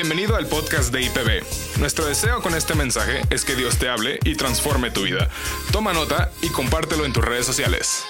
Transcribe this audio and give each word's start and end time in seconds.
Bienvenido 0.00 0.36
al 0.36 0.46
podcast 0.46 0.94
de 0.94 1.02
IPB. 1.02 1.80
Nuestro 1.80 2.06
deseo 2.06 2.40
con 2.40 2.54
este 2.54 2.76
mensaje 2.76 3.22
es 3.30 3.44
que 3.44 3.56
Dios 3.56 3.80
te 3.80 3.88
hable 3.88 4.20
y 4.24 4.36
transforme 4.36 4.92
tu 4.92 5.02
vida. 5.02 5.28
Toma 5.72 5.92
nota 5.92 6.30
y 6.40 6.50
compártelo 6.52 7.04
en 7.04 7.12
tus 7.12 7.24
redes 7.24 7.44
sociales. 7.44 8.04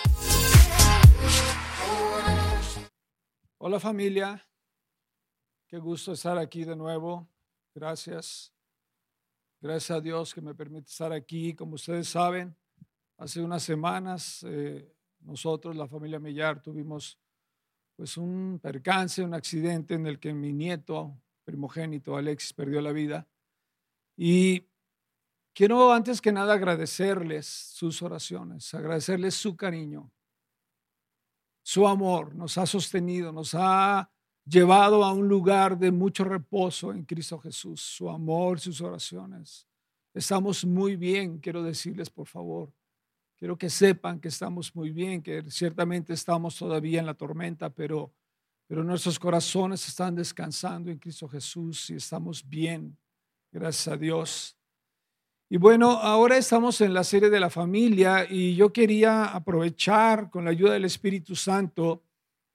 Hola 3.57 3.81
familia, 3.81 4.47
qué 5.67 5.79
gusto 5.79 6.13
estar 6.13 6.37
aquí 6.37 6.63
de 6.65 6.77
nuevo. 6.77 7.27
Gracias. 7.75 8.53
Gracias 9.59 9.97
a 9.97 10.03
Dios 10.03 10.35
que 10.35 10.43
me 10.43 10.55
permite 10.55 10.91
estar 10.91 11.15
aquí. 11.15 11.55
Como 11.55 11.77
ustedes 11.77 12.07
saben, 12.07 12.55
hace 13.17 13.41
unas 13.41 13.63
semanas 13.63 14.45
eh, 14.47 14.95
nosotros, 15.21 15.75
la 15.75 15.89
familia 15.89 16.19
Millar, 16.19 16.61
tuvimos 16.61 17.19
pues 17.97 18.19
un 18.19 18.61
percance, 18.63 19.23
un 19.23 19.33
accidente 19.33 19.95
en 19.95 20.07
el 20.07 20.21
que 20.21 20.35
mi 20.35 20.53
nieto 20.53 21.19
primogénito 21.49 22.15
Alexis 22.15 22.53
perdió 22.53 22.83
la 22.83 22.93
vida. 22.93 23.27
Y 24.19 24.67
quiero 25.55 25.95
antes 25.95 26.21
que 26.21 26.31
nada 26.31 26.53
agradecerles 26.53 27.47
sus 27.47 28.03
oraciones, 28.03 28.75
agradecerles 28.75 29.35
su 29.35 29.57
cariño, 29.57 30.13
su 31.63 31.89
amor, 31.89 32.35
nos 32.35 32.59
ha 32.59 32.67
sostenido, 32.67 33.33
nos 33.33 33.55
ha 33.55 34.11
llevado 34.45 35.03
a 35.03 35.13
un 35.15 35.27
lugar 35.27 35.79
de 35.79 35.91
mucho 35.91 36.23
reposo 36.25 36.93
en 36.93 37.05
Cristo 37.05 37.39
Jesús, 37.39 37.81
su 37.81 38.11
amor, 38.11 38.61
sus 38.61 38.83
oraciones. 38.83 39.67
Estamos 40.13 40.67
muy 40.67 40.97
bien, 40.97 41.39
quiero 41.39 41.63
decirles 41.63 42.11
por 42.11 42.27
favor. 42.27 42.75
Quiero 43.37 43.57
que 43.57 43.71
sepan 43.71 44.21
que 44.21 44.29
estamos 44.29 44.77
muy 44.77 44.91
bien, 44.91 45.23
que 45.23 45.51
ciertamente 45.51 46.13
estamos 46.13 46.57
todavía 46.57 47.01
en 47.01 47.07
la 47.07 47.15
tormenta, 47.15 47.71
pero 47.71 48.13
pero 48.69 48.85
nuestros 48.85 49.19
corazones 49.19 49.89
están 49.89 50.15
descansando 50.15 50.91
en 50.91 50.99
Cristo 50.99 51.27
Jesús 51.27 51.91
y 51.91 51.95
estamos 51.95 52.49
bien, 52.49 52.97
gracias 53.51 53.89
a 53.89 53.97
Dios. 53.97 54.57
Y 55.49 55.57
bueno, 55.57 55.93
ahora 55.93 56.37
estamos 56.37 56.81
en 56.83 56.93
la 56.93 57.03
serie 57.03 57.31
de 57.31 57.41
la 57.41 57.49
familia 57.49 58.27
y 58.31 58.55
yo 58.55 58.71
quería 58.71 59.25
aprovechar 59.25 60.29
con 60.29 60.45
la 60.45 60.51
ayuda 60.51 60.75
del 60.75 60.85
Espíritu 60.85 61.35
Santo 61.35 62.05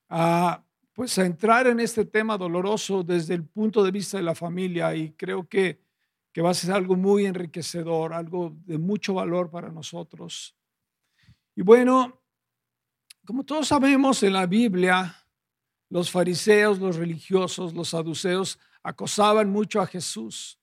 a 0.08 0.64
pues 0.94 1.18
a 1.18 1.26
entrar 1.26 1.68
en 1.68 1.80
este 1.80 2.06
tema 2.06 2.38
doloroso 2.38 3.04
desde 3.04 3.34
el 3.34 3.44
punto 3.46 3.84
de 3.84 3.92
vista 3.92 4.18
de 4.18 4.24
la 4.24 4.36
familia 4.36 4.96
y 4.96 5.14
creo 5.14 5.48
que, 5.48 5.82
que 6.32 6.42
va 6.42 6.52
a 6.52 6.54
ser 6.54 6.72
algo 6.72 6.96
muy 6.96 7.26
enriquecedor, 7.26 8.14
algo 8.14 8.56
de 8.66 8.78
mucho 8.78 9.16
valor 9.16 9.50
para 9.50 9.70
nosotros. 9.70 10.56
Y 11.56 11.64
bueno, 11.64 12.22
como 13.26 13.44
todos 13.44 13.68
sabemos 13.68 14.22
en 14.22 14.34
la 14.34 14.46
Biblia, 14.46 15.16
los 15.94 16.10
fariseos, 16.10 16.80
los 16.80 16.96
religiosos, 16.96 17.76
los 17.76 17.90
saduceos 17.90 18.58
acosaban 18.82 19.52
mucho 19.52 19.80
a 19.80 19.86
Jesús. 19.86 20.58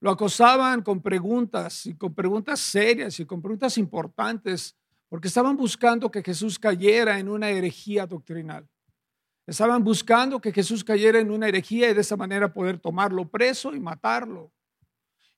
Lo 0.00 0.10
acosaban 0.10 0.82
con 0.82 1.00
preguntas 1.00 1.86
y 1.86 1.94
con 1.94 2.14
preguntas 2.14 2.60
serias 2.60 3.18
y 3.18 3.24
con 3.24 3.40
preguntas 3.40 3.78
importantes, 3.78 4.76
porque 5.08 5.28
estaban 5.28 5.56
buscando 5.56 6.10
que 6.10 6.22
Jesús 6.22 6.58
cayera 6.58 7.18
en 7.18 7.30
una 7.30 7.48
herejía 7.48 8.06
doctrinal. 8.06 8.68
Estaban 9.46 9.82
buscando 9.82 10.42
que 10.42 10.52
Jesús 10.52 10.84
cayera 10.84 11.20
en 11.20 11.30
una 11.30 11.48
herejía 11.48 11.88
y 11.88 11.94
de 11.94 12.02
esa 12.02 12.18
manera 12.18 12.52
poder 12.52 12.78
tomarlo 12.78 13.26
preso 13.30 13.74
y 13.74 13.80
matarlo. 13.80 14.52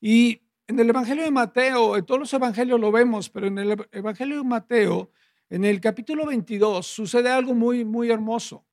Y 0.01 0.43
en 0.67 0.81
el 0.81 0.91
Evangelio 0.91 1.23
de 1.23 1.31
Mateo, 1.31 1.97
en 1.97 2.05
todos 2.05 2.19
los 2.19 2.35
evangelios 2.35 2.81
lo 2.81 2.91
vemos, 2.91 3.31
pero 3.31 3.47
en 3.47 3.59
el 3.61 3.87
Evangelio 3.93 4.39
de 4.39 4.45
Mateo, 4.45 5.13
en 5.49 5.65
el 5.65 5.81
capítulo 5.81 6.27
22, 6.27 6.85
sucede 6.85 7.31
algo 7.31 7.55
muy, 7.55 7.85
muy 7.85 8.11
hermoso. 8.11 8.65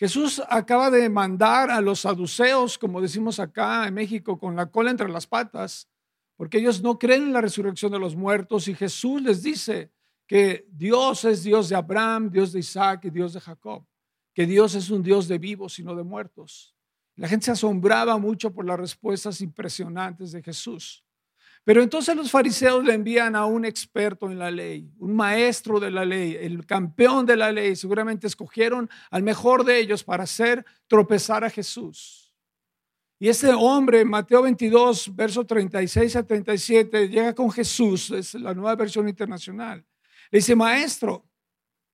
Jesús 0.00 0.40
acaba 0.48 0.90
de 0.90 1.10
mandar 1.10 1.70
a 1.70 1.82
los 1.82 2.00
saduceos, 2.00 2.78
como 2.78 3.02
decimos 3.02 3.38
acá 3.38 3.86
en 3.86 3.92
México, 3.92 4.38
con 4.38 4.56
la 4.56 4.70
cola 4.70 4.90
entre 4.90 5.10
las 5.10 5.26
patas, 5.26 5.90
porque 6.38 6.56
ellos 6.56 6.82
no 6.82 6.98
creen 6.98 7.24
en 7.24 7.32
la 7.34 7.42
resurrección 7.42 7.92
de 7.92 7.98
los 7.98 8.16
muertos 8.16 8.66
y 8.68 8.74
Jesús 8.74 9.20
les 9.20 9.42
dice 9.42 9.92
que 10.26 10.66
Dios 10.72 11.26
es 11.26 11.42
Dios 11.42 11.68
de 11.68 11.76
Abraham, 11.76 12.30
Dios 12.30 12.50
de 12.50 12.60
Isaac 12.60 13.04
y 13.04 13.10
Dios 13.10 13.34
de 13.34 13.40
Jacob, 13.40 13.84
que 14.32 14.46
Dios 14.46 14.74
es 14.74 14.88
un 14.88 15.02
Dios 15.02 15.28
de 15.28 15.36
vivos 15.36 15.78
y 15.78 15.82
no 15.82 15.94
de 15.94 16.02
muertos. 16.02 16.74
La 17.16 17.28
gente 17.28 17.44
se 17.44 17.50
asombraba 17.50 18.16
mucho 18.16 18.54
por 18.54 18.64
las 18.64 18.80
respuestas 18.80 19.42
impresionantes 19.42 20.32
de 20.32 20.42
Jesús. 20.42 21.04
Pero 21.64 21.82
entonces 21.82 22.16
los 22.16 22.30
fariseos 22.30 22.84
le 22.84 22.94
envían 22.94 23.36
a 23.36 23.44
un 23.44 23.64
experto 23.64 24.30
en 24.30 24.38
la 24.38 24.50
ley, 24.50 24.90
un 24.98 25.14
maestro 25.14 25.78
de 25.78 25.90
la 25.90 26.04
ley, 26.04 26.36
el 26.40 26.64
campeón 26.64 27.26
de 27.26 27.36
la 27.36 27.52
ley. 27.52 27.76
Seguramente 27.76 28.26
escogieron 28.26 28.88
al 29.10 29.22
mejor 29.22 29.64
de 29.64 29.78
ellos 29.78 30.02
para 30.02 30.24
hacer 30.24 30.64
tropezar 30.86 31.44
a 31.44 31.50
Jesús. 31.50 32.34
Y 33.22 33.28
ese 33.28 33.52
hombre, 33.52 34.02
Mateo 34.06 34.40
22, 34.40 35.14
verso 35.14 35.44
36 35.44 36.16
a 36.16 36.26
37, 36.26 37.08
llega 37.08 37.34
con 37.34 37.50
Jesús, 37.50 38.10
es 38.12 38.32
la 38.32 38.54
nueva 38.54 38.74
versión 38.76 39.06
internacional. 39.06 39.84
Le 40.30 40.38
dice, 40.38 40.56
maestro, 40.56 41.28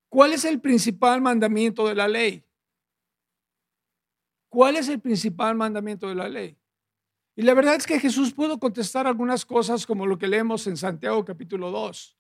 ¿cuál 0.09 0.35
es 0.35 0.45
el 0.45 0.61
principal 0.61 1.21
mandamiento 1.21 1.89
de 1.89 1.97
la 1.97 2.07
ley? 2.07 2.45
¿Cuál 4.49 4.77
es 4.77 4.89
el 4.89 5.01
principal 5.01 5.57
mandamiento 5.57 6.09
de 6.09 6.15
la 6.15 6.29
ley? 6.29 6.57
Y 7.39 7.43
la 7.43 7.53
verdad 7.53 7.75
es 7.75 7.87
que 7.87 8.01
Jesús 8.01 8.33
pudo 8.33 8.59
contestar 8.59 9.07
algunas 9.07 9.45
cosas 9.45 9.85
como 9.85 10.07
lo 10.07 10.17
que 10.17 10.27
leemos 10.27 10.67
en 10.67 10.77
Santiago 10.79 11.23
capítulo 11.23 11.71
2. 11.71 12.17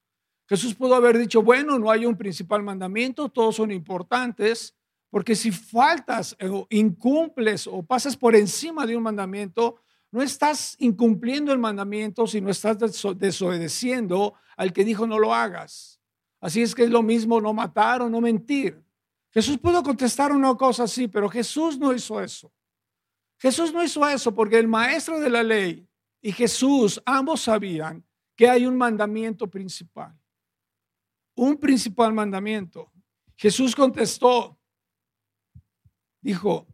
Jesús 0.46 0.74
pudo 0.74 0.94
haber 0.94 1.16
dicho, 1.16 1.42
bueno, 1.42 1.78
no 1.78 1.90
hay 1.90 2.04
un 2.04 2.18
principal 2.18 2.62
mandamiento, 2.62 3.30
todos 3.30 3.56
son 3.56 3.72
importantes, 3.72 4.76
porque 5.08 5.34
si 5.34 5.50
faltas 5.50 6.36
o 6.42 6.66
incumples 6.68 7.66
o 7.66 7.82
pasas 7.82 8.14
por 8.14 8.36
encima 8.36 8.84
de 8.84 8.94
un 8.94 9.02
mandamiento, 9.02 9.76
no 10.12 10.20
estás 10.22 10.76
incumpliendo 10.80 11.50
el 11.50 11.58
mandamiento, 11.58 12.26
sino 12.26 12.50
estás 12.50 12.76
desobedeciendo 13.16 14.34
al 14.54 14.74
que 14.74 14.84
dijo 14.84 15.06
no 15.06 15.18
lo 15.18 15.34
hagas. 15.34 15.98
Así 16.42 16.60
es 16.60 16.74
que 16.74 16.84
es 16.84 16.90
lo 16.90 17.02
mismo 17.02 17.40
no 17.40 17.54
matar 17.54 18.02
o 18.02 18.10
no 18.10 18.20
mentir. 18.20 18.84
Jesús 19.30 19.56
pudo 19.56 19.82
contestar 19.82 20.30
una 20.32 20.54
cosa 20.54 20.84
así, 20.84 21.08
pero 21.08 21.30
Jesús 21.30 21.78
no 21.78 21.94
hizo 21.94 22.20
eso. 22.20 22.52
Jesús 23.38 23.72
no 23.72 23.82
hizo 23.82 24.06
eso 24.08 24.34
porque 24.34 24.58
el 24.58 24.68
maestro 24.68 25.20
de 25.20 25.30
la 25.30 25.42
ley 25.42 25.86
y 26.20 26.32
Jesús 26.32 27.00
ambos 27.04 27.42
sabían 27.42 28.04
que 28.34 28.48
hay 28.48 28.66
un 28.66 28.76
mandamiento 28.76 29.48
principal. 29.48 30.18
Un 31.34 31.56
principal 31.58 32.12
mandamiento. 32.12 32.90
Jesús 33.36 33.76
contestó, 33.76 34.58
dijo, 36.20 36.66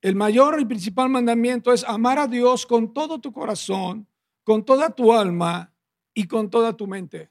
el 0.00 0.16
mayor 0.16 0.60
y 0.60 0.64
principal 0.64 1.08
mandamiento 1.08 1.72
es 1.72 1.84
amar 1.84 2.18
a 2.18 2.26
Dios 2.26 2.66
con 2.66 2.92
todo 2.92 3.20
tu 3.20 3.32
corazón, 3.32 4.06
con 4.42 4.64
toda 4.64 4.90
tu 4.90 5.12
alma 5.12 5.72
y 6.12 6.26
con 6.26 6.50
toda 6.50 6.76
tu 6.76 6.86
mente. 6.86 7.30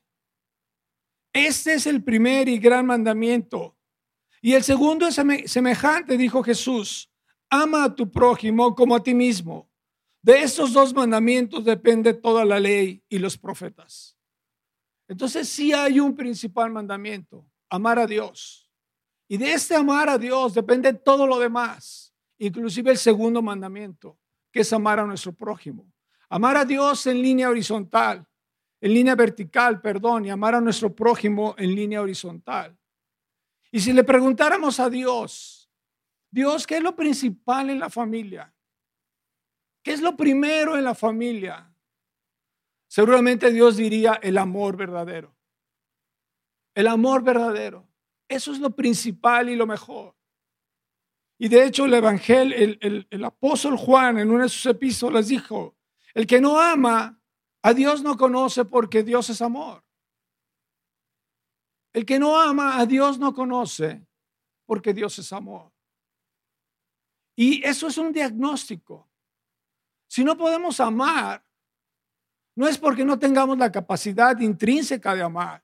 Este 1.34 1.74
es 1.74 1.86
el 1.86 2.04
primer 2.04 2.48
y 2.48 2.58
gran 2.58 2.86
mandamiento. 2.86 3.78
Y 4.42 4.54
el 4.54 4.64
segundo 4.64 5.08
es 5.08 5.16
semejante, 5.46 6.18
dijo 6.18 6.42
Jesús 6.42 7.13
ama 7.54 7.84
a 7.84 7.96
tu 7.96 8.10
prójimo 8.10 8.74
como 8.74 8.96
a 8.96 9.04
ti 9.04 9.14
mismo. 9.14 9.70
De 10.24 10.42
estos 10.42 10.74
dos 10.74 10.92
mandamientos 10.92 11.64
depende 11.64 12.16
toda 12.16 12.44
la 12.44 12.60
ley 12.60 13.04
y 13.08 13.20
los 13.20 13.38
profetas. 13.38 14.18
Entonces 15.08 15.48
sí 15.50 15.72
hay 15.72 16.00
un 16.00 16.16
principal 16.16 16.72
mandamiento, 16.72 17.46
amar 17.70 18.00
a 18.00 18.08
Dios. 18.08 18.72
Y 19.28 19.38
de 19.38 19.54
este 19.54 19.76
amar 19.76 20.10
a 20.10 20.18
Dios 20.18 20.56
depende 20.56 20.94
todo 20.94 21.28
lo 21.28 21.38
demás, 21.38 22.12
inclusive 22.40 22.90
el 22.90 22.98
segundo 22.98 23.44
mandamiento, 23.44 24.18
que 24.52 24.62
es 24.62 24.74
amar 24.74 25.00
a 25.00 25.06
nuestro 25.06 25.34
prójimo. 25.34 25.86
Amar 26.30 26.58
a 26.58 26.66
Dios 26.66 27.06
en 27.06 27.22
línea 27.22 27.50
horizontal, 27.50 28.26
en 28.82 28.94
línea 28.94 29.14
vertical, 29.14 29.80
perdón, 29.80 30.26
y 30.26 30.32
amar 30.32 30.56
a 30.56 30.62
nuestro 30.62 30.96
prójimo 30.96 31.54
en 31.60 31.76
línea 31.76 32.02
horizontal. 32.02 32.76
Y 33.72 33.80
si 33.80 33.94
le 33.94 34.04
preguntáramos 34.04 34.80
a 34.80 34.90
Dios, 34.90 35.63
Dios, 36.34 36.66
¿qué 36.66 36.78
es 36.78 36.84
lo 36.84 36.96
principal 36.96 37.70
en 37.70 37.78
la 37.78 37.92
familia? 37.92 38.52
¿Qué 39.84 39.92
es 39.92 40.02
lo 40.02 40.18
primero 40.18 40.76
en 40.76 40.84
la 40.84 40.96
familia? 40.96 41.72
Seguramente 42.88 43.52
Dios 43.52 43.78
diría 43.78 44.14
el 44.16 44.40
amor 44.40 44.76
verdadero. 44.76 45.38
El 46.74 46.88
amor 46.88 47.22
verdadero. 47.22 47.88
Eso 48.28 48.52
es 48.52 48.58
lo 48.58 48.72
principal 48.72 49.48
y 49.48 49.56
lo 49.56 49.68
mejor. 49.68 50.16
Y 51.38 51.50
de 51.50 51.66
hecho 51.66 51.86
el 51.86 51.94
evangelio, 51.94 52.78
el, 52.82 53.24
apóstol 53.24 53.78
Juan 53.78 54.18
en 54.18 54.32
una 54.32 54.44
de 54.44 54.50
sus 54.50 54.66
epístolas 54.66 55.28
dijo, 55.28 55.76
el 56.16 56.26
que 56.26 56.42
no 56.42 56.60
ama 56.60 57.22
a 57.62 57.76
Dios 57.76 58.02
no 58.02 58.18
conoce 58.18 58.66
porque 58.66 59.04
Dios 59.04 59.30
es 59.30 59.40
amor. 59.40 59.84
El 61.94 62.08
que 62.08 62.18
no 62.18 62.42
ama 62.42 62.80
a 62.80 62.88
Dios 62.88 63.20
no 63.20 63.36
conoce 63.36 64.04
porque 64.66 64.96
Dios 64.96 65.20
es 65.20 65.32
amor. 65.32 65.73
Y 67.36 67.66
eso 67.66 67.88
es 67.88 67.98
un 67.98 68.12
diagnóstico. 68.12 69.10
Si 70.08 70.24
no 70.24 70.38
podemos 70.38 70.80
amar, 70.80 71.44
no 72.56 72.68
es 72.68 72.78
porque 72.78 73.04
no 73.04 73.18
tengamos 73.18 73.58
la 73.58 73.72
capacidad 73.72 74.40
intrínseca 74.40 75.16
de 75.16 75.24
amar, 75.24 75.64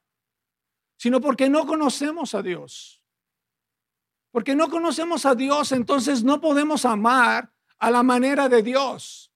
sino 0.97 1.21
porque 1.21 1.49
no 1.49 1.65
conocemos 1.67 2.33
a 2.33 2.41
Dios. 2.41 3.03
Porque 4.31 4.55
no 4.55 4.69
conocemos 4.69 5.25
a 5.25 5.35
Dios, 5.35 5.71
entonces 5.71 6.23
no 6.23 6.41
podemos 6.41 6.85
amar 6.85 7.51
a 7.77 7.91
la 7.91 8.03
manera 8.03 8.49
de 8.49 8.61
Dios. 8.61 9.31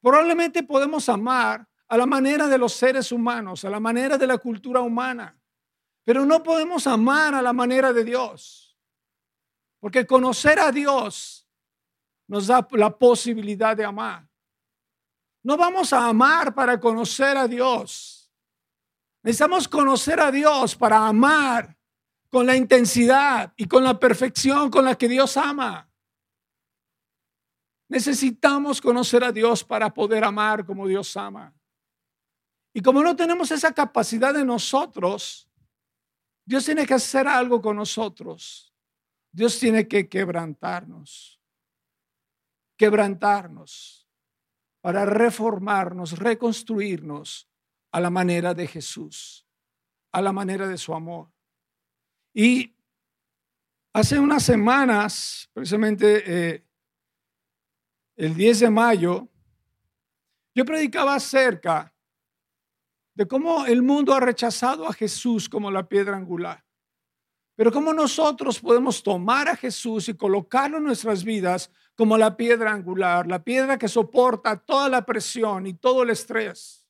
Probablemente 0.00 0.62
podemos 0.62 1.08
amar 1.08 1.68
a 1.88 1.96
la 1.96 2.06
manera 2.06 2.46
de 2.46 2.58
los 2.58 2.72
seres 2.74 3.10
humanos, 3.10 3.64
a 3.64 3.70
la 3.70 3.80
manera 3.80 4.18
de 4.18 4.26
la 4.26 4.38
cultura 4.38 4.80
humana, 4.80 5.38
pero 6.04 6.24
no 6.26 6.42
podemos 6.42 6.86
amar 6.86 7.34
a 7.34 7.42
la 7.42 7.52
manera 7.52 7.92
de 7.92 8.04
Dios. 8.04 8.67
Porque 9.80 10.06
conocer 10.06 10.58
a 10.58 10.72
Dios 10.72 11.46
nos 12.26 12.46
da 12.46 12.66
la 12.72 12.96
posibilidad 12.96 13.76
de 13.76 13.84
amar. 13.84 14.28
No 15.42 15.56
vamos 15.56 15.92
a 15.92 16.06
amar 16.06 16.54
para 16.54 16.78
conocer 16.78 17.36
a 17.36 17.48
Dios. 17.48 18.30
Necesitamos 19.22 19.68
conocer 19.68 20.20
a 20.20 20.30
Dios 20.30 20.76
para 20.76 21.06
amar 21.06 21.76
con 22.30 22.46
la 22.46 22.56
intensidad 22.56 23.52
y 23.56 23.66
con 23.66 23.82
la 23.82 23.98
perfección 23.98 24.70
con 24.70 24.84
la 24.84 24.96
que 24.96 25.08
Dios 25.08 25.36
ama. 25.36 25.88
Necesitamos 27.88 28.80
conocer 28.80 29.24
a 29.24 29.32
Dios 29.32 29.64
para 29.64 29.92
poder 29.92 30.24
amar 30.24 30.66
como 30.66 30.86
Dios 30.86 31.16
ama. 31.16 31.54
Y 32.74 32.82
como 32.82 33.02
no 33.02 33.16
tenemos 33.16 33.50
esa 33.50 33.72
capacidad 33.72 34.34
de 34.34 34.44
nosotros, 34.44 35.48
Dios 36.44 36.64
tiene 36.64 36.86
que 36.86 36.94
hacer 36.94 37.26
algo 37.26 37.60
con 37.62 37.76
nosotros. 37.76 38.67
Dios 39.38 39.56
tiene 39.60 39.86
que 39.86 40.08
quebrantarnos. 40.08 41.40
Quebrantarnos 42.76 44.08
para 44.80 45.04
reformarnos, 45.04 46.18
reconstruirnos 46.18 47.48
a 47.92 48.00
la 48.00 48.10
manera 48.10 48.52
de 48.52 48.66
Jesús, 48.66 49.46
a 50.10 50.20
la 50.20 50.32
manera 50.32 50.66
de 50.66 50.76
su 50.76 50.92
amor. 50.92 51.32
Y 52.34 52.74
hace 53.92 54.18
unas 54.18 54.42
semanas, 54.42 55.48
precisamente 55.52 56.24
eh, 56.26 56.64
el 58.16 58.34
10 58.34 58.60
de 58.60 58.70
mayo, 58.70 59.28
yo 60.52 60.64
predicaba 60.64 61.14
acerca 61.14 61.94
de 63.14 63.28
cómo 63.28 63.66
el 63.66 63.82
mundo 63.82 64.14
ha 64.14 64.20
rechazado 64.20 64.88
a 64.88 64.92
Jesús 64.92 65.48
como 65.48 65.70
la 65.70 65.88
piedra 65.88 66.16
angular. 66.16 66.67
Pero 67.58 67.72
cómo 67.72 67.92
nosotros 67.92 68.60
podemos 68.60 69.02
tomar 69.02 69.48
a 69.48 69.56
Jesús 69.56 70.08
y 70.08 70.14
colocarlo 70.14 70.78
en 70.78 70.84
nuestras 70.84 71.24
vidas 71.24 71.72
como 71.96 72.16
la 72.16 72.36
piedra 72.36 72.70
angular, 72.72 73.26
la 73.26 73.42
piedra 73.42 73.76
que 73.76 73.88
soporta 73.88 74.56
toda 74.56 74.88
la 74.88 75.04
presión 75.04 75.66
y 75.66 75.74
todo 75.74 76.04
el 76.04 76.10
estrés. 76.10 76.86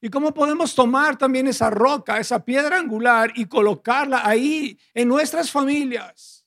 Y 0.00 0.08
cómo 0.08 0.32
podemos 0.32 0.74
tomar 0.74 1.18
también 1.18 1.46
esa 1.46 1.68
roca, 1.68 2.18
esa 2.18 2.42
piedra 2.42 2.78
angular 2.78 3.32
y 3.34 3.44
colocarla 3.44 4.26
ahí 4.26 4.78
en 4.94 5.08
nuestras 5.08 5.50
familias, 5.50 6.46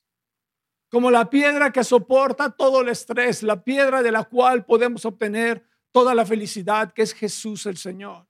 como 0.90 1.08
la 1.12 1.30
piedra 1.30 1.70
que 1.70 1.84
soporta 1.84 2.50
todo 2.50 2.80
el 2.80 2.88
estrés, 2.88 3.44
la 3.44 3.62
piedra 3.62 4.02
de 4.02 4.10
la 4.10 4.24
cual 4.24 4.64
podemos 4.64 5.04
obtener 5.04 5.64
toda 5.92 6.16
la 6.16 6.26
felicidad 6.26 6.92
que 6.92 7.02
es 7.02 7.14
Jesús 7.14 7.64
el 7.66 7.76
Señor. 7.76 8.26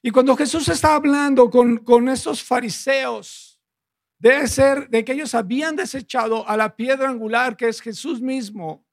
Y 0.00 0.12
cuando 0.12 0.36
Jesús 0.36 0.68
está 0.68 0.94
hablando 0.94 1.50
con, 1.50 1.78
con 1.78 2.08
esos 2.08 2.40
fariseos, 2.44 3.55
debe 4.18 4.46
ser 4.48 4.88
de 4.88 5.04
que 5.04 5.12
ellos 5.12 5.34
habían 5.34 5.76
desechado 5.76 6.48
a 6.48 6.56
la 6.56 6.74
piedra 6.74 7.08
angular 7.08 7.56
que 7.56 7.68
es 7.68 7.80
Jesús 7.80 8.20
mismo. 8.20 8.84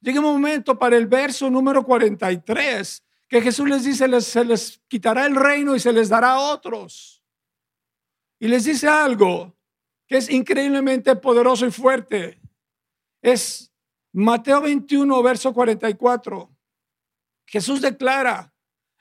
Llega 0.00 0.20
un 0.20 0.26
momento 0.26 0.78
para 0.78 0.96
el 0.96 1.06
verso 1.06 1.50
número 1.50 1.84
43 1.84 3.02
que 3.28 3.42
Jesús 3.42 3.68
les 3.68 3.84
dice, 3.84 4.20
se 4.20 4.44
les 4.44 4.80
quitará 4.88 5.26
el 5.26 5.36
reino 5.36 5.76
y 5.76 5.80
se 5.80 5.92
les 5.92 6.08
dará 6.08 6.32
a 6.32 6.40
otros. 6.40 7.22
Y 8.38 8.48
les 8.48 8.64
dice 8.64 8.88
algo 8.88 9.54
que 10.06 10.16
es 10.16 10.30
increíblemente 10.30 11.14
poderoso 11.16 11.66
y 11.66 11.70
fuerte. 11.70 12.40
Es 13.20 13.70
Mateo 14.12 14.62
21, 14.62 15.22
verso 15.22 15.52
44. 15.52 16.50
Jesús 17.46 17.80
declara, 17.80 18.54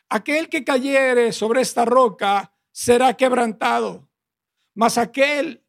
Aquel 0.09 0.47
que 0.47 0.63
cayere 0.63 1.33
sobre 1.33 1.61
esta 1.61 1.83
roca 1.83 2.53
será 2.71 3.13
quebrantado, 3.15 4.06
mas 4.77 4.99
aquel 4.99 5.65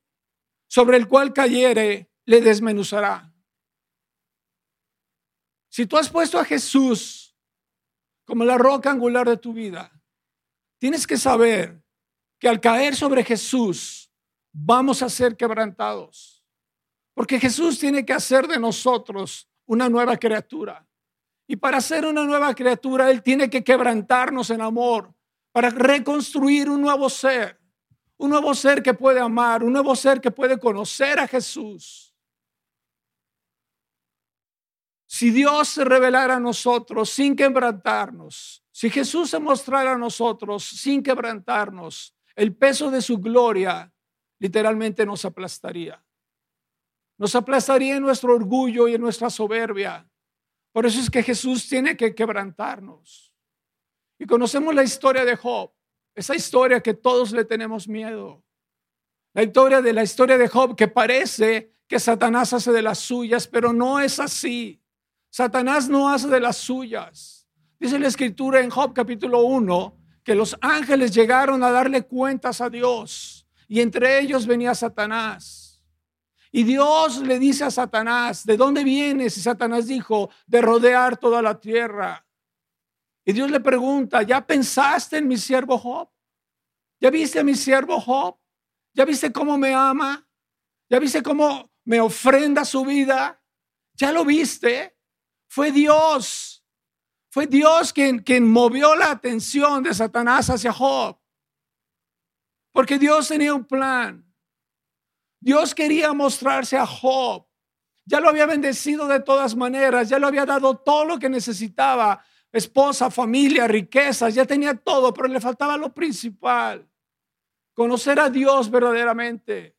sobre 0.66 0.98
el 0.98 1.08
cual 1.08 1.32
cayere 1.32 2.10
le 2.26 2.42
desmenuzará. 2.42 3.32
Si 5.70 5.86
tú 5.86 5.96
has 5.96 6.10
puesto 6.10 6.38
a 6.38 6.44
Jesús 6.44 7.34
como 8.26 8.44
la 8.44 8.58
roca 8.58 8.90
angular 8.90 9.26
de 9.26 9.38
tu 9.38 9.54
vida, 9.54 9.90
tienes 10.78 11.06
que 11.06 11.16
saber 11.16 11.82
que 12.38 12.50
al 12.50 12.60
caer 12.60 12.94
sobre 12.94 13.24
Jesús 13.24 14.12
vamos 14.52 15.02
a 15.02 15.08
ser 15.08 15.38
quebrantados. 15.38 16.44
Porque 17.14 17.40
Jesús 17.40 17.78
tiene 17.78 18.04
que 18.04 18.12
hacer 18.12 18.46
de 18.46 18.58
nosotros 18.58 19.48
una 19.64 19.88
nueva 19.88 20.18
criatura. 20.18 20.86
Y 21.46 21.56
para 21.56 21.80
ser 21.80 22.04
una 22.04 22.24
nueva 22.24 22.54
criatura, 22.54 23.10
Él 23.10 23.22
tiene 23.22 23.48
que 23.48 23.64
quebrantarnos 23.64 24.50
en 24.50 24.60
amor 24.60 25.14
para 25.50 25.70
reconstruir 25.70 26.68
un 26.68 26.82
nuevo 26.82 27.08
ser. 27.08 27.58
Un 28.18 28.30
nuevo 28.30 28.54
ser 28.54 28.82
que 28.82 28.94
puede 28.94 29.20
amar, 29.20 29.62
un 29.62 29.72
nuevo 29.72 29.94
ser 29.96 30.20
que 30.20 30.30
puede 30.30 30.58
conocer 30.58 31.18
a 31.18 31.26
Jesús. 31.26 32.14
Si 35.06 35.30
Dios 35.30 35.68
se 35.68 35.84
revelara 35.84 36.36
a 36.36 36.40
nosotros 36.40 37.08
sin 37.08 37.34
quebrantarnos, 37.34 38.62
si 38.70 38.90
Jesús 38.90 39.30
se 39.30 39.38
mostrara 39.38 39.94
a 39.94 39.98
nosotros 39.98 40.64
sin 40.64 41.02
quebrantarnos, 41.02 42.14
el 42.36 42.54
peso 42.54 42.90
de 42.90 43.00
su 43.00 43.18
gloria 43.18 43.92
literalmente 44.38 45.06
nos 45.06 45.24
aplastaría. 45.24 46.04
Nos 47.16 47.34
aplastaría 47.34 47.96
en 47.96 48.02
nuestro 48.02 48.34
orgullo 48.34 48.86
y 48.86 48.94
en 48.94 49.00
nuestra 49.00 49.30
soberbia. 49.30 50.08
Por 50.72 50.86
eso 50.86 51.00
es 51.00 51.10
que 51.10 51.22
Jesús 51.22 51.68
tiene 51.68 51.96
que 51.96 52.14
quebrantarnos. 52.14 53.32
Y 54.18 54.26
conocemos 54.26 54.74
la 54.74 54.84
historia 54.84 55.24
de 55.24 55.36
Job, 55.36 55.72
esa 56.18 56.34
historia 56.34 56.80
que 56.80 56.94
todos 56.94 57.30
le 57.30 57.44
tenemos 57.44 57.86
miedo. 57.86 58.42
La 59.34 59.44
historia 59.44 59.80
de 59.80 59.92
la 59.92 60.02
historia 60.02 60.36
de 60.36 60.48
Job 60.48 60.74
que 60.74 60.88
parece 60.88 61.72
que 61.86 62.00
Satanás 62.00 62.52
hace 62.52 62.72
de 62.72 62.82
las 62.82 62.98
suyas, 62.98 63.46
pero 63.46 63.72
no 63.72 64.00
es 64.00 64.18
así. 64.18 64.82
Satanás 65.30 65.88
no 65.88 66.08
hace 66.08 66.26
de 66.26 66.40
las 66.40 66.56
suyas. 66.56 67.46
Dice 67.78 68.00
la 68.00 68.08
escritura 68.08 68.60
en 68.60 68.68
Job 68.68 68.92
capítulo 68.92 69.42
1 69.42 69.96
que 70.24 70.34
los 70.34 70.56
ángeles 70.60 71.14
llegaron 71.14 71.62
a 71.62 71.70
darle 71.70 72.02
cuentas 72.02 72.60
a 72.60 72.68
Dios 72.68 73.46
y 73.68 73.80
entre 73.80 74.18
ellos 74.18 74.44
venía 74.44 74.74
Satanás. 74.74 75.80
Y 76.50 76.64
Dios 76.64 77.18
le 77.18 77.38
dice 77.38 77.62
a 77.62 77.70
Satanás, 77.70 78.44
¿de 78.44 78.56
dónde 78.56 78.82
vienes? 78.82 79.36
Y 79.36 79.40
Satanás 79.40 79.86
dijo, 79.86 80.30
de 80.48 80.62
rodear 80.62 81.16
toda 81.16 81.42
la 81.42 81.60
tierra. 81.60 82.26
Y 83.28 83.34
Dios 83.34 83.50
le 83.50 83.60
pregunta, 83.60 84.22
¿ya 84.22 84.40
pensaste 84.40 85.18
en 85.18 85.28
mi 85.28 85.36
siervo 85.36 85.76
Job? 85.76 86.08
¿Ya 86.98 87.10
viste 87.10 87.38
a 87.38 87.44
mi 87.44 87.54
siervo 87.54 88.00
Job? 88.00 88.38
¿Ya 88.94 89.04
viste 89.04 89.30
cómo 89.30 89.58
me 89.58 89.74
ama? 89.74 90.26
¿Ya 90.88 90.98
viste 90.98 91.22
cómo 91.22 91.70
me 91.84 92.00
ofrenda 92.00 92.64
su 92.64 92.86
vida? 92.86 93.38
¿Ya 93.92 94.12
lo 94.12 94.24
viste? 94.24 94.96
Fue 95.46 95.70
Dios. 95.70 96.64
Fue 97.28 97.46
Dios 97.46 97.92
quien, 97.92 98.20
quien 98.20 98.50
movió 98.50 98.96
la 98.96 99.10
atención 99.10 99.82
de 99.82 99.92
Satanás 99.92 100.48
hacia 100.48 100.72
Job. 100.72 101.20
Porque 102.72 102.98
Dios 102.98 103.28
tenía 103.28 103.52
un 103.52 103.66
plan. 103.66 104.24
Dios 105.38 105.74
quería 105.74 106.14
mostrarse 106.14 106.78
a 106.78 106.86
Job. 106.86 107.46
Ya 108.06 108.20
lo 108.20 108.30
había 108.30 108.46
bendecido 108.46 109.06
de 109.06 109.20
todas 109.20 109.54
maneras, 109.54 110.08
ya 110.08 110.18
lo 110.18 110.28
había 110.28 110.46
dado 110.46 110.78
todo 110.78 111.04
lo 111.04 111.18
que 111.18 111.28
necesitaba, 111.28 112.24
esposa, 112.52 113.10
familia, 113.10 113.66
riquezas, 113.66 114.34
ya 114.34 114.44
tenía 114.44 114.74
todo, 114.74 115.12
pero 115.12 115.28
le 115.28 115.40
faltaba 115.40 115.76
lo 115.76 115.92
principal, 115.92 116.88
conocer 117.74 118.18
a 118.18 118.30
Dios 118.30 118.70
verdaderamente. 118.70 119.76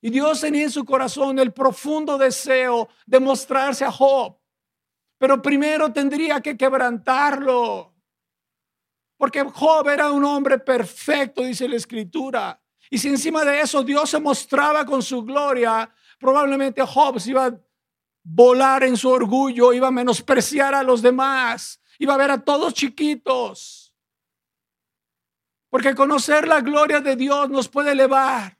Y 0.00 0.10
Dios 0.10 0.40
tenía 0.40 0.64
en 0.64 0.70
su 0.70 0.84
corazón 0.84 1.38
el 1.38 1.52
profundo 1.52 2.18
deseo 2.18 2.88
de 3.06 3.20
mostrarse 3.20 3.84
a 3.84 3.90
Job, 3.90 4.38
pero 5.18 5.40
primero 5.40 5.92
tendría 5.92 6.40
que 6.40 6.56
quebrantarlo, 6.56 7.94
porque 9.16 9.42
Job 9.42 9.88
era 9.88 10.10
un 10.10 10.24
hombre 10.24 10.58
perfecto, 10.58 11.42
dice 11.42 11.68
la 11.68 11.76
escritura. 11.76 12.60
Y 12.90 12.98
si 12.98 13.08
encima 13.08 13.44
de 13.44 13.60
eso 13.60 13.82
Dios 13.82 14.10
se 14.10 14.20
mostraba 14.20 14.84
con 14.84 15.02
su 15.02 15.22
gloria, 15.22 15.90
probablemente 16.18 16.82
Job 16.82 17.18
se 17.18 17.30
iba 17.30 17.46
a 17.46 17.60
volar 18.22 18.84
en 18.84 18.96
su 18.96 19.08
orgullo, 19.08 19.72
iba 19.72 19.88
a 19.88 19.92
menospreciar 19.92 20.74
a 20.74 20.82
los 20.82 21.00
demás, 21.00 21.80
iba 21.98 22.14
a 22.14 22.18
ver 22.18 22.30
a 22.30 22.44
todos 22.44 22.74
chiquitos. 22.74 23.94
Porque 25.70 25.94
conocer 25.94 26.46
la 26.46 26.60
gloria 26.60 27.00
de 27.00 27.16
Dios 27.16 27.50
nos 27.50 27.68
puede 27.68 27.92
elevar 27.92 28.58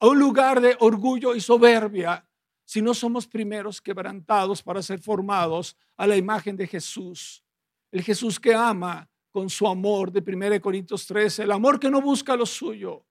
a 0.00 0.06
un 0.08 0.18
lugar 0.18 0.60
de 0.60 0.76
orgullo 0.80 1.34
y 1.34 1.40
soberbia 1.40 2.26
si 2.64 2.82
no 2.82 2.94
somos 2.94 3.26
primeros 3.26 3.80
quebrantados 3.80 4.62
para 4.62 4.82
ser 4.82 5.00
formados 5.00 5.76
a 5.96 6.06
la 6.06 6.16
imagen 6.16 6.56
de 6.56 6.66
Jesús. 6.66 7.44
El 7.92 8.02
Jesús 8.02 8.40
que 8.40 8.54
ama 8.54 9.08
con 9.30 9.48
su 9.48 9.68
amor 9.68 10.10
de 10.10 10.20
1 10.20 10.60
Corintios 10.60 11.06
13, 11.06 11.44
el 11.44 11.52
amor 11.52 11.78
que 11.78 11.90
no 11.90 12.00
busca 12.00 12.34
lo 12.34 12.44
suyo, 12.44 13.06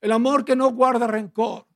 el 0.00 0.12
amor 0.12 0.44
que 0.44 0.54
no 0.54 0.70
guarda 0.70 1.06
rencor. 1.06 1.66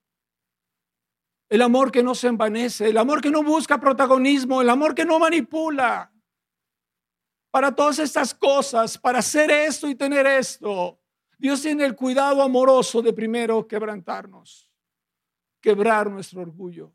el 1.51 1.63
amor 1.63 1.91
que 1.91 2.03
no 2.03 2.15
se 2.15 2.29
envanece, 2.29 2.91
el 2.91 2.99
amor 2.99 3.23
que 3.23 3.31
no 3.31 3.43
busca 3.43 3.81
protagonismo, 3.81 4.61
el 4.61 4.69
amor 4.69 4.95
que 4.95 5.07
no 5.07 5.19
manipula. 5.19 6.13
Para 7.51 7.75
todas 7.75 7.99
estas 7.99 8.35
cosas, 8.35 8.99
para 8.99 9.21
hacer 9.21 9.51
esto 9.51 9.89
y 9.89 9.95
tener 9.95 10.27
esto, 10.27 11.01
Dios 11.39 11.63
tiene 11.63 11.85
el 11.85 11.97
cuidado 11.97 12.43
amoroso 12.43 13.01
de 13.01 13.13
primero 13.13 13.67
quebrantarnos, 13.67 14.71
quebrar 15.61 16.11
nuestro 16.11 16.43
orgullo, 16.43 16.93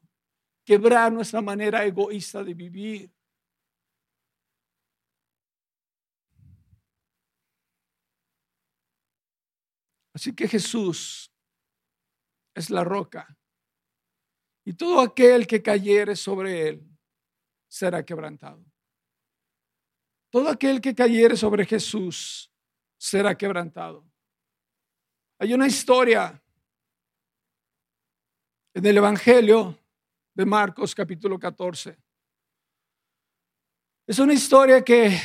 quebrar 0.63 1.11
nuestra 1.11 1.41
manera 1.41 1.83
egoísta 1.85 2.43
de 2.43 2.53
vivir. 2.53 3.11
Así 10.13 10.35
que 10.35 10.47
Jesús 10.47 11.31
es 12.53 12.69
la 12.69 12.83
roca 12.83 13.35
y 14.63 14.73
todo 14.73 15.01
aquel 15.01 15.47
que 15.47 15.61
cayere 15.61 16.15
sobre 16.15 16.67
él 16.69 16.97
será 17.67 18.05
quebrantado. 18.05 18.72
Todo 20.33 20.49
aquel 20.49 20.81
que 20.81 20.95
cayere 20.95 21.37
sobre 21.37 21.63
Jesús 21.63 22.51
será 22.97 23.37
quebrantado. 23.37 24.03
Hay 25.37 25.53
una 25.53 25.67
historia 25.67 26.43
en 28.73 28.83
el 28.83 28.97
Evangelio 28.97 29.77
de 30.33 30.43
Marcos 30.43 30.95
capítulo 30.95 31.37
14. 31.37 31.95
Es 34.07 34.17
una 34.17 34.33
historia 34.33 34.83
que 34.83 35.15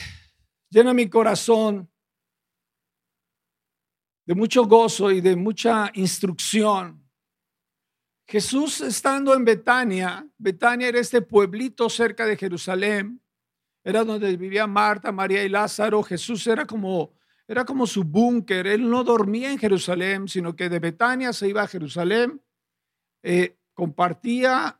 llena 0.68 0.92
mi 0.92 1.08
corazón 1.08 1.90
de 4.26 4.34
mucho 4.34 4.66
gozo 4.66 5.10
y 5.10 5.22
de 5.22 5.36
mucha 5.36 5.90
instrucción. 5.94 7.02
Jesús 8.26 8.82
estando 8.82 9.32
en 9.32 9.46
Betania, 9.46 10.28
Betania 10.36 10.88
era 10.88 11.00
este 11.00 11.22
pueblito 11.22 11.88
cerca 11.88 12.26
de 12.26 12.36
Jerusalén, 12.36 13.22
era 13.88 14.04
donde 14.04 14.36
vivía 14.36 14.66
Marta, 14.66 15.10
María 15.10 15.42
y 15.42 15.48
Lázaro. 15.48 16.02
Jesús 16.02 16.46
era 16.46 16.66
como, 16.66 17.14
era 17.46 17.64
como 17.64 17.86
su 17.86 18.04
búnker, 18.04 18.66
él 18.66 18.86
no 18.86 19.02
dormía 19.02 19.50
en 19.50 19.56
Jerusalén, 19.56 20.28
sino 20.28 20.54
que 20.54 20.68
de 20.68 20.78
Betania 20.78 21.32
se 21.32 21.48
iba 21.48 21.62
a 21.62 21.66
Jerusalén, 21.66 22.38
eh, 23.22 23.56
compartía, 23.72 24.78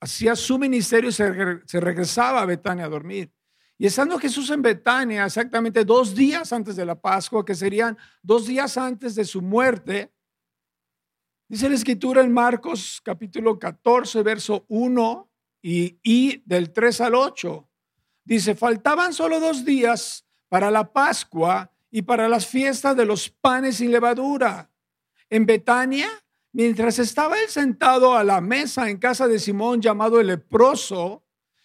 hacía 0.00 0.34
su 0.36 0.58
ministerio 0.58 1.10
y 1.10 1.12
se, 1.12 1.30
regresaba 1.80 2.40
a 2.40 2.46
Betania 2.46 2.86
a 2.86 2.88
dormir. 2.88 3.30
Y 3.76 3.84
estando 3.84 4.18
Jesús 4.18 4.48
en 4.48 4.62
Betania, 4.62 5.26
exactamente 5.26 5.84
dos 5.84 6.14
días 6.14 6.50
antes 6.54 6.76
de 6.76 6.86
la 6.86 6.98
Pascua, 6.98 7.44
que 7.44 7.54
serían 7.54 7.98
dos 8.22 8.46
días 8.46 8.78
antes 8.78 9.16
de 9.16 9.26
su 9.26 9.42
muerte, 9.42 10.14
dice 11.46 11.68
la 11.68 11.74
escritura 11.74 12.22
en 12.22 12.32
Marcos 12.32 13.02
capítulo 13.04 13.58
14, 13.58 14.22
verso 14.22 14.64
1 14.68 15.30
y, 15.60 15.98
y 16.02 16.42
del 16.46 16.72
3 16.72 17.02
al 17.02 17.14
8. 17.14 17.67
Dice, 18.28 18.54
faltaban 18.54 19.14
solo 19.14 19.40
dos 19.40 19.64
días 19.64 20.26
para 20.50 20.70
la 20.70 20.92
Pascua 20.92 21.72
y 21.90 22.02
para 22.02 22.28
las 22.28 22.46
fiestas 22.46 22.94
de 22.94 23.06
los 23.06 23.30
panes 23.30 23.76
sin 23.76 23.90
levadura. 23.90 24.70
En 25.30 25.46
Betania, 25.46 26.10
mientras 26.52 26.98
estaba 26.98 27.40
él 27.40 27.48
sentado 27.48 28.14
a 28.14 28.24
la 28.24 28.42
mesa 28.42 28.90
en 28.90 28.98
casa 28.98 29.28
de 29.28 29.38
Simón 29.38 29.80
llamado 29.80 30.20
el 30.20 30.26
leproso, 30.26 31.24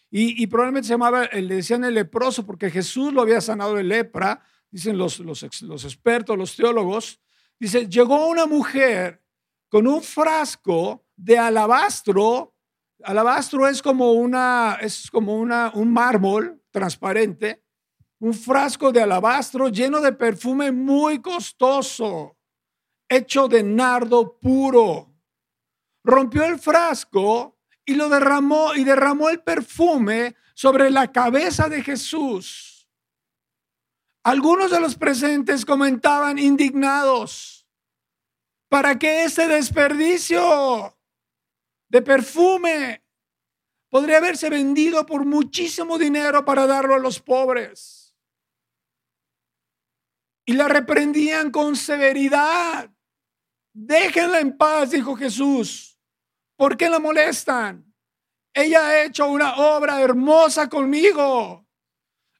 y, 0.10 0.48
probablemente 0.48 0.88
se 0.88 0.93
llamaba, 0.93 1.25
le 1.25 1.55
decían 1.55 1.84
el 1.84 1.96
leproso 1.96 2.46
porque 2.46 2.72
Jesús 2.72 3.12
lo 3.12 3.22
había 3.22 3.41
sanado 3.41 3.75
de 3.75 3.84
lepra, 3.84 4.41
dicen 4.72 4.98
los, 4.98 5.20
los, 5.20 5.46
los 5.63 5.84
expertos, 5.84 6.38
los 6.38 6.55
teólogos. 6.55 7.20
Dice, 7.60 7.89
llegó 7.89 8.27
una 8.27 8.46
mujer 8.46 9.22
con 9.67 9.86
un 9.86 10.01
frasco 10.01 11.03
de 11.17 11.38
alabastro. 11.38 12.52
Alabastro 13.03 13.67
es 13.67 13.81
como, 13.81 14.13
una, 14.13 14.77
es 14.81 15.12
como 15.12 15.36
una, 15.38 15.72
un 15.74 15.91
mármol 15.91 16.62
transparente, 16.72 17.63
un 18.19 18.33
frasco 18.33 18.91
de 18.91 19.01
alabastro 19.01 19.67
lleno 19.67 20.00
de 20.00 20.13
perfume 20.13 20.72
muy 20.72 21.22
costoso, 21.22 22.38
hecho 23.10 23.48
de 23.48 23.63
nardo 23.63 24.39
puro. 24.39 25.13
Rompió 26.03 26.45
el 26.45 26.60
frasco 26.60 27.60
y 27.86 27.95
lo 27.95 28.07
derramó 28.07 28.74
y 28.74 28.83
derramó 28.83 29.29
el 29.29 29.41
perfume 29.41 30.36
sobre 30.53 30.89
la 30.89 31.12
cabeza 31.12 31.67
de 31.67 31.83
Jesús. 31.83 32.89
Algunos 34.24 34.72
de 34.72 34.79
los 34.79 34.95
presentes 34.95 35.65
comentaban 35.65 36.39
indignados, 36.39 37.67
¿para 38.69 38.98
qué 38.98 39.25
ese 39.25 39.50
desperdicio 39.50 40.98
de 41.93 42.01
perfume? 42.01 43.03
Podría 43.88 44.17
haberse 44.17 44.50
vendido 44.50 45.05
por 45.05 45.25
muchísimo 45.25 46.00
dinero 46.00 46.43
para 46.43 46.65
darlo 46.65 46.95
a 46.95 47.00
los 47.00 47.19
pobres. 47.19 48.15
Y 50.43 50.53
la 50.53 50.67
reprendían 50.67 51.51
con 51.51 51.75
severidad. 51.75 52.89
Déjenla 53.73 54.39
en 54.39 54.57
paz, 54.57 54.89
dijo 54.89 55.15
Jesús. 55.15 56.00
¿Por 56.55 56.75
qué 56.75 56.89
la 56.89 56.97
molestan? 56.97 57.93
Ella 58.55 58.88
ha 58.88 59.03
hecho 59.03 59.27
una 59.29 59.57
obra 59.57 60.01
hermosa 60.01 60.67
conmigo. 60.67 61.63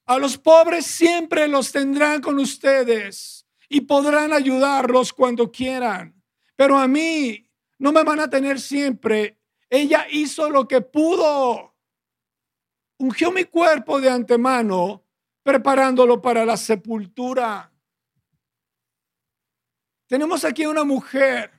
A 0.06 0.18
los 0.18 0.36
pobres 0.36 0.84
siempre 0.84 1.46
los 1.46 1.70
tendrán 1.70 2.20
con 2.20 2.40
ustedes 2.40 3.46
y 3.68 3.82
podrán 3.82 4.32
ayudarlos 4.32 5.12
cuando 5.12 5.52
quieran. 5.52 6.20
Pero 6.56 6.76
a 6.76 6.88
mí 6.88 7.48
no 7.78 7.92
me 7.92 8.02
van 8.02 8.18
a 8.18 8.28
tener 8.28 8.60
siempre. 8.60 9.38
Ella 9.70 10.06
hizo 10.10 10.50
lo 10.50 10.66
que 10.68 10.80
pudo. 10.80 11.74
Ungió 12.98 13.32
mi 13.32 13.44
cuerpo 13.44 14.00
de 14.00 14.10
antemano, 14.10 15.04
preparándolo 15.42 16.20
para 16.22 16.44
la 16.44 16.56
sepultura. 16.56 17.72
Tenemos 20.06 20.44
aquí 20.44 20.66
una 20.66 20.84
mujer 20.84 21.50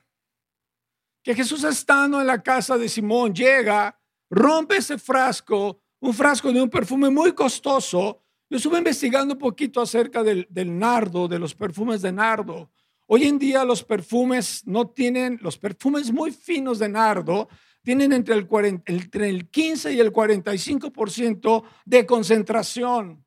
que 1.22 1.34
Jesús 1.34 1.64
estando 1.64 2.20
en 2.20 2.26
la 2.26 2.40
casa 2.40 2.78
de 2.78 2.88
Simón 2.88 3.34
llega, 3.34 3.98
rompe 4.30 4.76
ese 4.76 4.96
frasco, 4.96 5.82
un 6.00 6.14
frasco 6.14 6.52
de 6.52 6.62
un 6.62 6.70
perfume 6.70 7.10
muy 7.10 7.32
costoso. 7.32 8.22
Yo 8.48 8.56
estuve 8.56 8.78
investigando 8.78 9.34
un 9.34 9.40
poquito 9.40 9.80
acerca 9.80 10.22
del, 10.22 10.46
nardo, 10.78 11.26
de 11.26 11.40
los 11.40 11.54
perfumes 11.54 12.00
de 12.02 12.12
nardo. 12.12 12.70
Hoy 13.06 13.24
en 13.24 13.38
día 13.38 13.64
los 13.64 13.82
perfumes 13.82 14.62
no 14.66 14.88
tienen, 14.88 15.38
los 15.42 15.58
perfumes 15.58 16.12
muy 16.12 16.30
finos 16.30 16.78
de 16.78 16.88
nardo 16.88 17.48
tienen 17.86 18.12
entre 18.12 18.34
el, 18.34 18.48
el 18.84 19.48
15 19.48 19.92
y 19.92 20.00
el 20.00 20.12
45% 20.12 21.62
de 21.84 22.04
concentración 22.04 23.24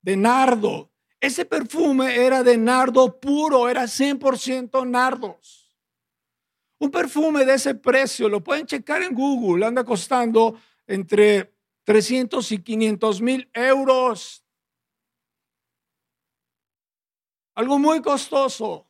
de 0.00 0.16
nardo. 0.16 0.92
Ese 1.18 1.44
perfume 1.44 2.14
era 2.14 2.44
de 2.44 2.56
nardo 2.56 3.18
puro, 3.18 3.68
era 3.68 3.82
100% 3.88 4.88
nardos. 4.88 5.76
Un 6.78 6.92
perfume 6.92 7.44
de 7.44 7.54
ese 7.54 7.74
precio, 7.74 8.28
lo 8.28 8.44
pueden 8.44 8.64
checar 8.64 9.02
en 9.02 9.12
Google, 9.12 9.66
anda 9.66 9.82
costando 9.82 10.54
entre 10.86 11.52
300 11.82 12.52
y 12.52 12.62
500 12.62 13.20
mil 13.20 13.50
euros. 13.52 14.44
Algo 17.56 17.76
muy 17.80 18.00
costoso. 18.00 18.86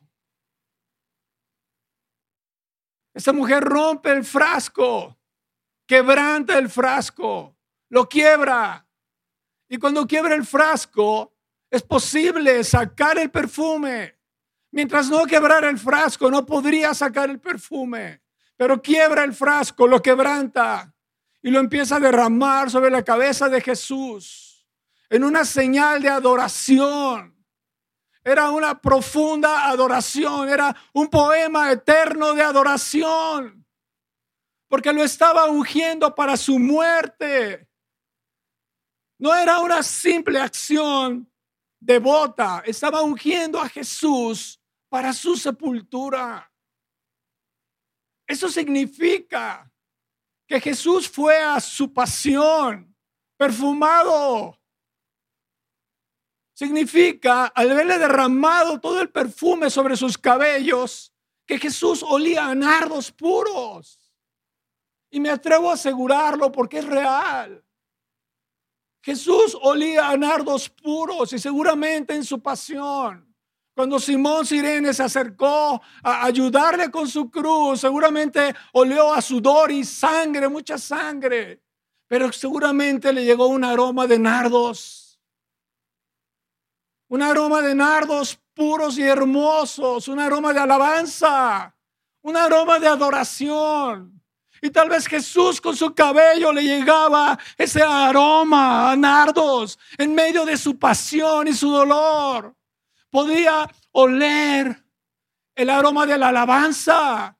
Esta 3.13 3.33
mujer 3.33 3.63
rompe 3.63 4.11
el 4.11 4.23
frasco, 4.23 5.17
quebranta 5.85 6.57
el 6.57 6.69
frasco, 6.69 7.57
lo 7.89 8.07
quiebra. 8.07 8.87
Y 9.67 9.77
cuando 9.77 10.07
quiebra 10.07 10.35
el 10.35 10.45
frasco, 10.45 11.33
es 11.69 11.83
posible 11.83 12.63
sacar 12.63 13.17
el 13.17 13.29
perfume. 13.29 14.17
Mientras 14.71 15.09
no 15.09 15.25
quebrara 15.25 15.69
el 15.69 15.77
frasco, 15.77 16.31
no 16.31 16.45
podría 16.45 16.93
sacar 16.93 17.29
el 17.29 17.39
perfume. 17.39 18.21
Pero 18.55 18.81
quiebra 18.81 19.23
el 19.23 19.33
frasco, 19.33 19.87
lo 19.87 20.01
quebranta 20.01 20.93
y 21.41 21.49
lo 21.49 21.59
empieza 21.59 21.97
a 21.97 21.99
derramar 21.99 22.69
sobre 22.69 22.91
la 22.91 23.03
cabeza 23.03 23.49
de 23.49 23.61
Jesús 23.61 24.51
en 25.09 25.25
una 25.25 25.43
señal 25.43 26.01
de 26.01 26.09
adoración. 26.09 27.35
Era 28.23 28.51
una 28.51 28.79
profunda 28.79 29.67
adoración, 29.67 30.47
era 30.47 30.75
un 30.93 31.09
poema 31.09 31.71
eterno 31.71 32.33
de 32.33 32.43
adoración, 32.43 33.65
porque 34.67 34.93
lo 34.93 35.03
estaba 35.03 35.45
ungiendo 35.45 36.13
para 36.13 36.37
su 36.37 36.59
muerte. 36.59 37.67
No 39.17 39.35
era 39.35 39.59
una 39.59 39.81
simple 39.81 40.39
acción 40.39 41.31
devota, 41.79 42.61
estaba 42.65 43.01
ungiendo 43.01 43.59
a 43.59 43.67
Jesús 43.67 44.61
para 44.87 45.13
su 45.13 45.35
sepultura. 45.35 46.51
Eso 48.27 48.49
significa 48.49 49.69
que 50.47 50.61
Jesús 50.61 51.09
fue 51.09 51.37
a 51.37 51.59
su 51.59 51.91
pasión 51.91 52.95
perfumado. 53.35 54.60
Significa, 56.61 57.47
al 57.47 57.71
haberle 57.71 57.97
derramado 57.97 58.79
todo 58.79 59.01
el 59.01 59.09
perfume 59.09 59.71
sobre 59.71 59.97
sus 59.97 60.15
cabellos, 60.15 61.11
que 61.43 61.57
Jesús 61.57 62.05
olía 62.07 62.45
a 62.45 62.53
nardos 62.53 63.11
puros. 63.11 64.13
Y 65.09 65.19
me 65.19 65.31
atrevo 65.31 65.71
a 65.71 65.73
asegurarlo 65.73 66.51
porque 66.51 66.77
es 66.77 66.85
real. 66.85 67.65
Jesús 69.01 69.57
olía 69.59 70.07
a 70.07 70.17
nardos 70.17 70.69
puros 70.69 71.33
y 71.33 71.39
seguramente 71.39 72.13
en 72.13 72.23
su 72.23 72.39
pasión. 72.39 73.35
Cuando 73.73 73.99
Simón 73.99 74.45
Sirene 74.45 74.93
se 74.93 75.01
acercó 75.01 75.81
a 76.03 76.23
ayudarle 76.23 76.91
con 76.91 77.07
su 77.07 77.31
cruz, 77.31 77.81
seguramente 77.81 78.53
olió 78.73 79.11
a 79.11 79.21
sudor 79.23 79.71
y 79.71 79.83
sangre, 79.83 80.47
mucha 80.47 80.77
sangre, 80.77 81.59
pero 82.07 82.31
seguramente 82.31 83.11
le 83.11 83.25
llegó 83.25 83.47
un 83.47 83.63
aroma 83.63 84.05
de 84.05 84.19
nardos. 84.19 85.00
Un 87.11 87.21
aroma 87.21 87.61
de 87.61 87.75
nardos 87.75 88.39
puros 88.53 88.97
y 88.97 89.03
hermosos, 89.03 90.07
un 90.07 90.17
aroma 90.17 90.53
de 90.53 90.61
alabanza, 90.61 91.75
un 92.21 92.37
aroma 92.37 92.79
de 92.79 92.87
adoración. 92.87 94.23
Y 94.61 94.69
tal 94.69 94.87
vez 94.87 95.07
Jesús 95.07 95.59
con 95.59 95.75
su 95.75 95.93
cabello 95.93 96.53
le 96.53 96.63
llegaba 96.63 97.37
ese 97.57 97.83
aroma 97.83 98.89
a 98.89 98.95
nardos 98.95 99.77
en 99.97 100.15
medio 100.15 100.45
de 100.45 100.55
su 100.55 100.79
pasión 100.79 101.49
y 101.49 101.53
su 101.53 101.69
dolor. 101.69 102.55
Podía 103.09 103.69
oler 103.91 104.81
el 105.53 105.69
aroma 105.69 106.05
de 106.05 106.17
la 106.17 106.29
alabanza. 106.29 107.37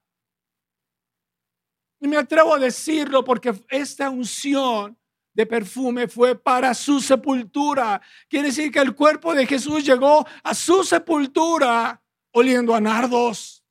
Y 2.01 2.09
me 2.09 2.17
atrevo 2.17 2.55
a 2.55 2.59
decirlo 2.59 3.23
porque 3.23 3.53
esta 3.69 4.09
unción 4.09 5.00
de 5.33 5.45
perfume 5.45 6.07
fue 6.07 6.35
para 6.35 6.73
su 6.73 6.99
sepultura. 6.99 8.01
Quiere 8.27 8.47
decir 8.47 8.71
que 8.71 8.79
el 8.79 8.95
cuerpo 8.95 9.33
de 9.33 9.45
Jesús 9.45 9.85
llegó 9.85 10.25
a 10.43 10.53
su 10.53 10.83
sepultura 10.83 12.01
oliendo 12.31 12.75
a 12.75 12.81
nardos 12.81 13.61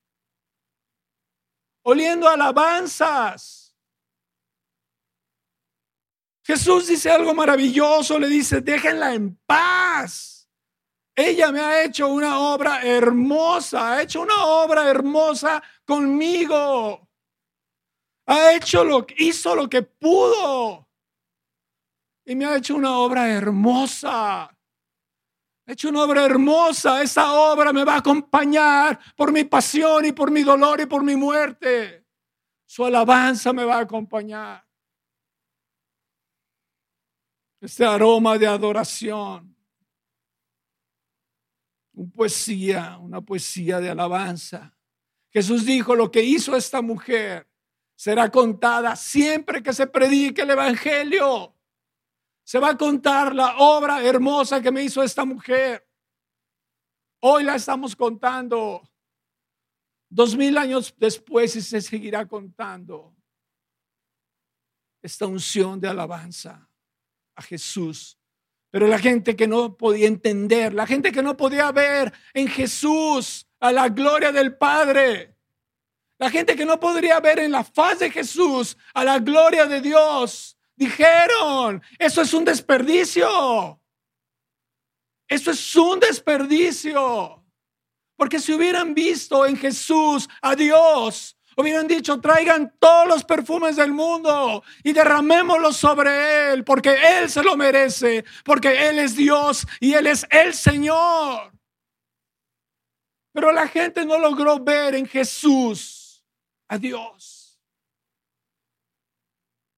oliendo 1.83 2.29
alabanzas. 2.29 3.75
Jesús 6.45 6.89
dice 6.89 7.11
algo 7.11 7.35
maravilloso, 7.35 8.19
le 8.19 8.29
dice, 8.29 8.61
déjenla 8.61 9.15
en 9.15 9.37
paz. 9.47 10.49
Ella 11.15 11.53
me 11.53 11.61
ha 11.61 11.85
hecho 11.85 12.09
una 12.09 12.39
obra 12.39 12.83
hermosa, 12.83 13.93
ha 13.93 14.03
hecho 14.03 14.23
una 14.23 14.47
obra 14.47 14.89
hermosa 14.89 15.63
conmigo. 15.85 17.09
Ha 18.27 18.55
hecho 18.55 18.85
lo 18.85 19.07
hizo 19.17 19.55
lo 19.55 19.69
que 19.69 19.83
pudo. 19.83 20.89
Y 22.31 22.37
me 22.37 22.45
ha 22.45 22.57
hecho 22.57 22.77
una 22.77 22.97
obra 22.97 23.29
hermosa 23.29 24.49
hecho 25.71 25.89
una 25.89 26.03
obra 26.03 26.25
hermosa. 26.25 27.03
Esa 27.03 27.33
obra 27.33 27.73
me 27.73 27.85
va 27.85 27.95
a 27.95 27.99
acompañar 27.99 28.99
por 29.17 29.33
mi 29.33 29.45
pasión 29.45 30.05
y 30.05 30.13
por 30.13 30.31
mi 30.31 30.43
dolor 30.43 30.81
y 30.81 30.87
por 30.87 31.03
mi 31.03 31.17
muerte. 31.17 32.05
Su 32.67 32.85
alabanza 32.85 33.53
me 33.53 33.65
va 33.65 33.77
a 33.77 33.81
acompañar. 33.81 34.67
Este 37.61 37.85
aroma 37.85 38.39
de 38.39 38.47
adoración. 38.47 39.57
Una 41.93 42.11
poesía, 42.13 42.99
una 42.99 43.21
poesía 43.21 43.81
de 43.81 43.91
alabanza. 43.91 44.75
Jesús 45.31 45.65
dijo, 45.65 45.95
lo 45.95 46.11
que 46.11 46.23
hizo 46.23 46.57
esta 46.57 46.83
mujer 46.83 47.49
será 47.95 48.31
contada 48.31 48.97
siempre 48.97 49.63
que 49.63 49.73
se 49.73 49.87
predique 49.87 50.43
el 50.43 50.51
Evangelio. 50.51 51.55
Se 52.51 52.59
va 52.59 52.71
a 52.71 52.77
contar 52.77 53.33
la 53.33 53.59
obra 53.59 54.03
hermosa 54.03 54.61
que 54.61 54.73
me 54.73 54.83
hizo 54.83 55.05
esta 55.05 55.25
mujer. 55.25 55.89
Hoy 57.21 57.45
la 57.45 57.55
estamos 57.55 57.95
contando. 57.95 58.83
Dos 60.09 60.35
mil 60.35 60.59
años 60.59 60.93
después 60.99 61.55
y 61.55 61.63
se 61.63 61.81
seguirá 61.81 62.27
contando 62.27 63.15
esta 65.01 65.29
unción 65.29 65.81
de 65.81 65.87
alabanza 65.87 66.69
a 67.37 67.43
Jesús. 67.43 68.19
Pero 68.73 68.89
la 68.89 68.99
gente 68.99 69.37
que 69.37 69.47
no 69.47 69.77
podía 69.77 70.09
entender, 70.09 70.75
la 70.75 70.89
gente 70.89 71.13
que 71.13 71.23
no 71.23 71.37
podía 71.37 71.71
ver 71.71 72.13
en 72.35 72.49
Jesús 72.49 73.47
a 73.61 73.71
la 73.71 73.89
gloria 73.89 74.33
del 74.33 74.57
Padre, 74.57 75.37
la 76.19 76.29
gente 76.29 76.57
que 76.57 76.67
no 76.67 76.81
podría 76.81 77.21
ver 77.21 77.39
en 77.39 77.53
la 77.53 77.63
faz 77.63 78.01
de 78.01 78.11
Jesús 78.11 78.77
a 78.93 79.05
la 79.05 79.21
gloria 79.21 79.67
de 79.67 79.81
Dios, 79.81 80.57
Dijeron, 80.81 81.83
eso 81.99 82.23
es 82.23 82.33
un 82.33 82.43
desperdicio. 82.43 83.79
Eso 85.29 85.51
es 85.51 85.77
un 85.77 86.01
desperdicio. 86.01 87.45
Porque 88.17 88.39
si 88.39 88.55
hubieran 88.55 88.95
visto 88.95 89.45
en 89.45 89.59
Jesús 89.59 90.27
a 90.41 90.57
Dios, 90.57 91.37
hubieran 91.55 91.87
dicho, 91.87 92.19
traigan 92.19 92.75
todos 92.79 93.07
los 93.07 93.25
perfumes 93.25 93.77
del 93.77 93.93
mundo 93.93 94.65
y 94.83 94.95
derramémoslos 94.95 95.77
sobre 95.77 96.53
Él, 96.53 96.65
porque 96.65 96.97
Él 97.19 97.29
se 97.29 97.43
lo 97.43 97.59
merece, 97.59 98.25
porque 98.43 98.89
Él 98.89 99.01
es 99.01 99.15
Dios 99.15 99.67
y 99.81 99.93
Él 99.93 100.07
es 100.07 100.27
el 100.31 100.55
Señor. 100.55 101.53
Pero 103.35 103.53
la 103.53 103.69
gente 103.69 104.07
no 104.07 104.19
logró 104.19 104.59
ver 104.59 104.95
en 104.95 105.05
Jesús 105.05 106.25
a 106.69 106.79
Dios. 106.79 107.30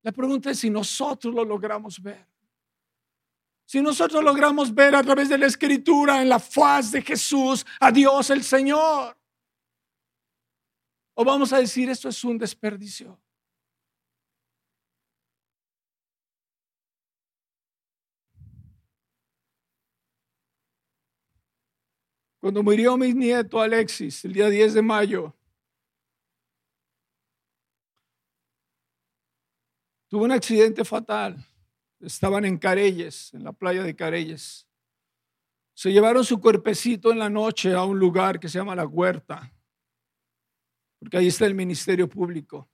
La 0.02 0.12
pregunta 0.12 0.50
es 0.50 0.58
si 0.58 0.68
nosotros 0.68 1.32
lo 1.32 1.44
logramos 1.44 2.02
ver. 2.02 2.26
Si 3.64 3.80
nosotros 3.80 4.22
logramos 4.22 4.74
ver 4.74 4.94
a 4.94 5.02
través 5.02 5.28
de 5.28 5.38
la 5.38 5.46
escritura 5.46 6.20
en 6.20 6.28
la 6.28 6.38
faz 6.38 6.90
de 6.90 7.00
Jesús 7.02 7.64
a 7.80 7.90
Dios 7.90 8.30
el 8.30 8.42
Señor. 8.42 9.16
O 11.14 11.24
vamos 11.24 11.52
a 11.52 11.58
decir 11.58 11.88
esto 11.88 12.08
es 12.08 12.24
un 12.24 12.36
desperdicio. 12.36 13.18
Cuando 22.40 22.60
murió 22.64 22.96
mi 22.96 23.14
nieto 23.14 23.60
Alexis 23.60 24.24
el 24.24 24.32
día 24.32 24.48
10 24.48 24.74
de 24.74 24.82
mayo, 24.82 25.32
Tuvo 30.12 30.24
un 30.24 30.32
accidente 30.32 30.84
fatal. 30.84 31.42
Estaban 31.98 32.44
en 32.44 32.58
Carelles, 32.58 33.32
en 33.32 33.44
la 33.44 33.52
playa 33.52 33.82
de 33.82 33.96
Carelles. 33.96 34.68
Se 35.72 35.90
llevaron 35.90 36.22
su 36.22 36.38
cuerpecito 36.38 37.12
en 37.12 37.18
la 37.18 37.30
noche 37.30 37.72
a 37.72 37.84
un 37.84 37.98
lugar 37.98 38.38
que 38.38 38.46
se 38.50 38.58
llama 38.58 38.76
La 38.76 38.86
Huerta, 38.86 39.50
porque 40.98 41.16
ahí 41.16 41.28
está 41.28 41.46
el 41.46 41.54
Ministerio 41.54 42.10
Público. 42.10 42.68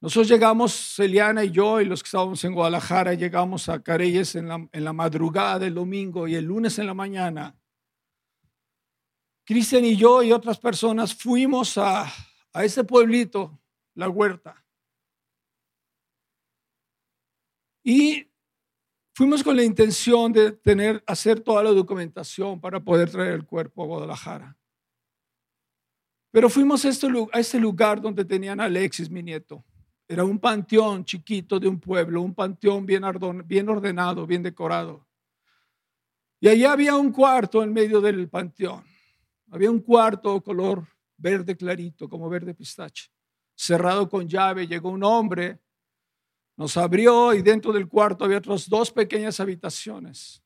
Nosotros 0.00 0.26
llegamos, 0.26 0.72
Celiana 0.72 1.44
y 1.44 1.52
yo, 1.52 1.80
y 1.80 1.84
los 1.84 2.02
que 2.02 2.08
estábamos 2.08 2.42
en 2.42 2.52
Guadalajara, 2.52 3.14
llegamos 3.14 3.68
a 3.68 3.80
Carelles 3.80 4.34
en 4.34 4.48
la, 4.48 4.68
en 4.72 4.82
la 4.84 4.92
madrugada 4.92 5.60
del 5.60 5.74
domingo 5.74 6.26
y 6.26 6.34
el 6.34 6.46
lunes 6.46 6.80
en 6.80 6.88
la 6.88 6.94
mañana. 6.94 7.56
Cristian 9.44 9.84
y 9.84 9.94
yo 9.94 10.20
y 10.24 10.32
otras 10.32 10.58
personas 10.58 11.14
fuimos 11.14 11.78
a, 11.78 12.12
a 12.52 12.64
ese 12.64 12.82
pueblito, 12.82 13.60
La 13.94 14.08
Huerta. 14.08 14.61
Y 17.82 18.28
fuimos 19.14 19.42
con 19.42 19.56
la 19.56 19.64
intención 19.64 20.32
de 20.32 20.52
tener, 20.52 21.02
hacer 21.06 21.40
toda 21.40 21.62
la 21.62 21.70
documentación 21.70 22.60
para 22.60 22.80
poder 22.80 23.10
traer 23.10 23.32
el 23.32 23.44
cuerpo 23.44 23.82
a 23.82 23.86
Guadalajara. 23.86 24.56
Pero 26.30 26.48
fuimos 26.48 26.84
a 26.84 26.88
este, 26.88 27.08
este 27.34 27.60
lugar 27.60 28.00
donde 28.00 28.24
tenían 28.24 28.60
a 28.60 28.64
Alexis, 28.64 29.10
mi 29.10 29.22
nieto. 29.22 29.64
Era 30.08 30.24
un 30.24 30.38
panteón 30.38 31.04
chiquito 31.04 31.60
de 31.60 31.68
un 31.68 31.78
pueblo, 31.78 32.22
un 32.22 32.34
panteón 32.34 32.86
bien, 32.86 33.04
ordenado, 33.04 34.26
bien 34.26 34.42
decorado. 34.42 35.06
Y 36.40 36.48
allí 36.48 36.64
había 36.64 36.96
un 36.96 37.12
cuarto 37.12 37.62
en 37.62 37.72
medio 37.72 38.00
del 38.00 38.28
panteón. 38.28 38.84
Había 39.50 39.70
un 39.70 39.80
cuarto 39.80 40.42
color 40.42 40.86
verde 41.16 41.56
clarito, 41.56 42.08
como 42.08 42.28
verde 42.28 42.54
pistache, 42.54 43.10
cerrado 43.54 44.08
con 44.08 44.26
llave. 44.26 44.66
Llegó 44.66 44.90
un 44.90 45.04
hombre 45.04 45.60
nos 46.56 46.76
abrió 46.76 47.34
y 47.34 47.42
dentro 47.42 47.72
del 47.72 47.88
cuarto 47.88 48.24
había 48.24 48.38
otras 48.38 48.68
dos 48.68 48.90
pequeñas 48.90 49.40
habitaciones. 49.40 50.42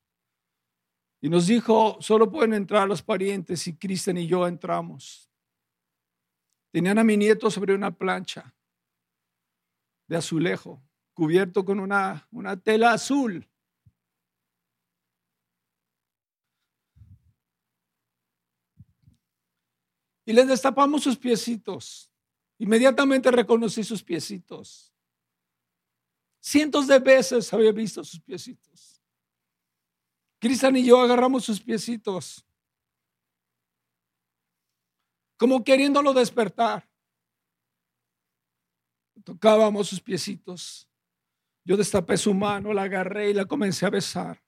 Y 1.19 1.29
nos 1.29 1.47
dijo, 1.47 1.97
solo 1.99 2.31
pueden 2.31 2.53
entrar 2.53 2.87
los 2.87 3.01
parientes 3.01 3.67
y 3.67 3.75
Cristian 3.75 4.17
y 4.17 4.27
yo 4.27 4.47
entramos. 4.47 5.29
Tenían 6.71 6.99
a 6.99 7.03
mi 7.03 7.17
nieto 7.17 7.49
sobre 7.49 7.73
una 7.73 7.91
plancha 7.91 8.55
de 10.07 10.17
azulejo, 10.17 10.81
cubierto 11.13 11.65
con 11.65 11.79
una, 11.79 12.27
una 12.31 12.55
tela 12.55 12.93
azul. 12.93 13.47
Y 20.25 20.33
les 20.33 20.47
destapamos 20.47 21.03
sus 21.03 21.17
piecitos. 21.17 22.11
Inmediatamente 22.59 23.31
reconocí 23.31 23.83
sus 23.83 24.03
piecitos. 24.03 24.93
Cientos 26.47 26.87
de 26.87 26.97
veces 26.99 27.51
había 27.51 27.73
visto 27.73 28.01
sus 28.05 28.21
piecitos. 28.21 29.01
Cristian 30.39 30.77
y 30.77 30.85
yo 30.85 31.01
agarramos 31.01 31.43
sus 31.43 31.59
piecitos, 31.59 32.47
como 35.35 35.61
queriéndolo 35.61 36.13
despertar. 36.13 36.89
Tocábamos 39.25 39.89
sus 39.89 39.99
piecitos. 39.99 40.89
Yo 41.65 41.75
destapé 41.75 42.15
su 42.15 42.33
mano, 42.33 42.71
la 42.71 42.83
agarré 42.83 43.31
y 43.31 43.33
la 43.33 43.43
comencé 43.43 43.85
a 43.85 43.89
besar. 43.89 44.41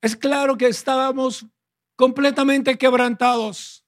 Es 0.00 0.16
claro 0.16 0.56
que 0.56 0.66
estábamos 0.66 1.46
completamente 1.94 2.76
quebrantados. 2.76 3.81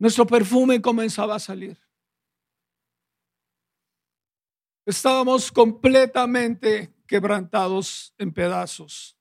Nuestro 0.00 0.26
perfume 0.26 0.80
comenzaba 0.80 1.34
a 1.34 1.38
salir. 1.38 1.76
Estábamos 4.86 5.52
completamente 5.52 6.90
quebrantados 7.06 8.14
en 8.16 8.32
pedazos. 8.32 9.14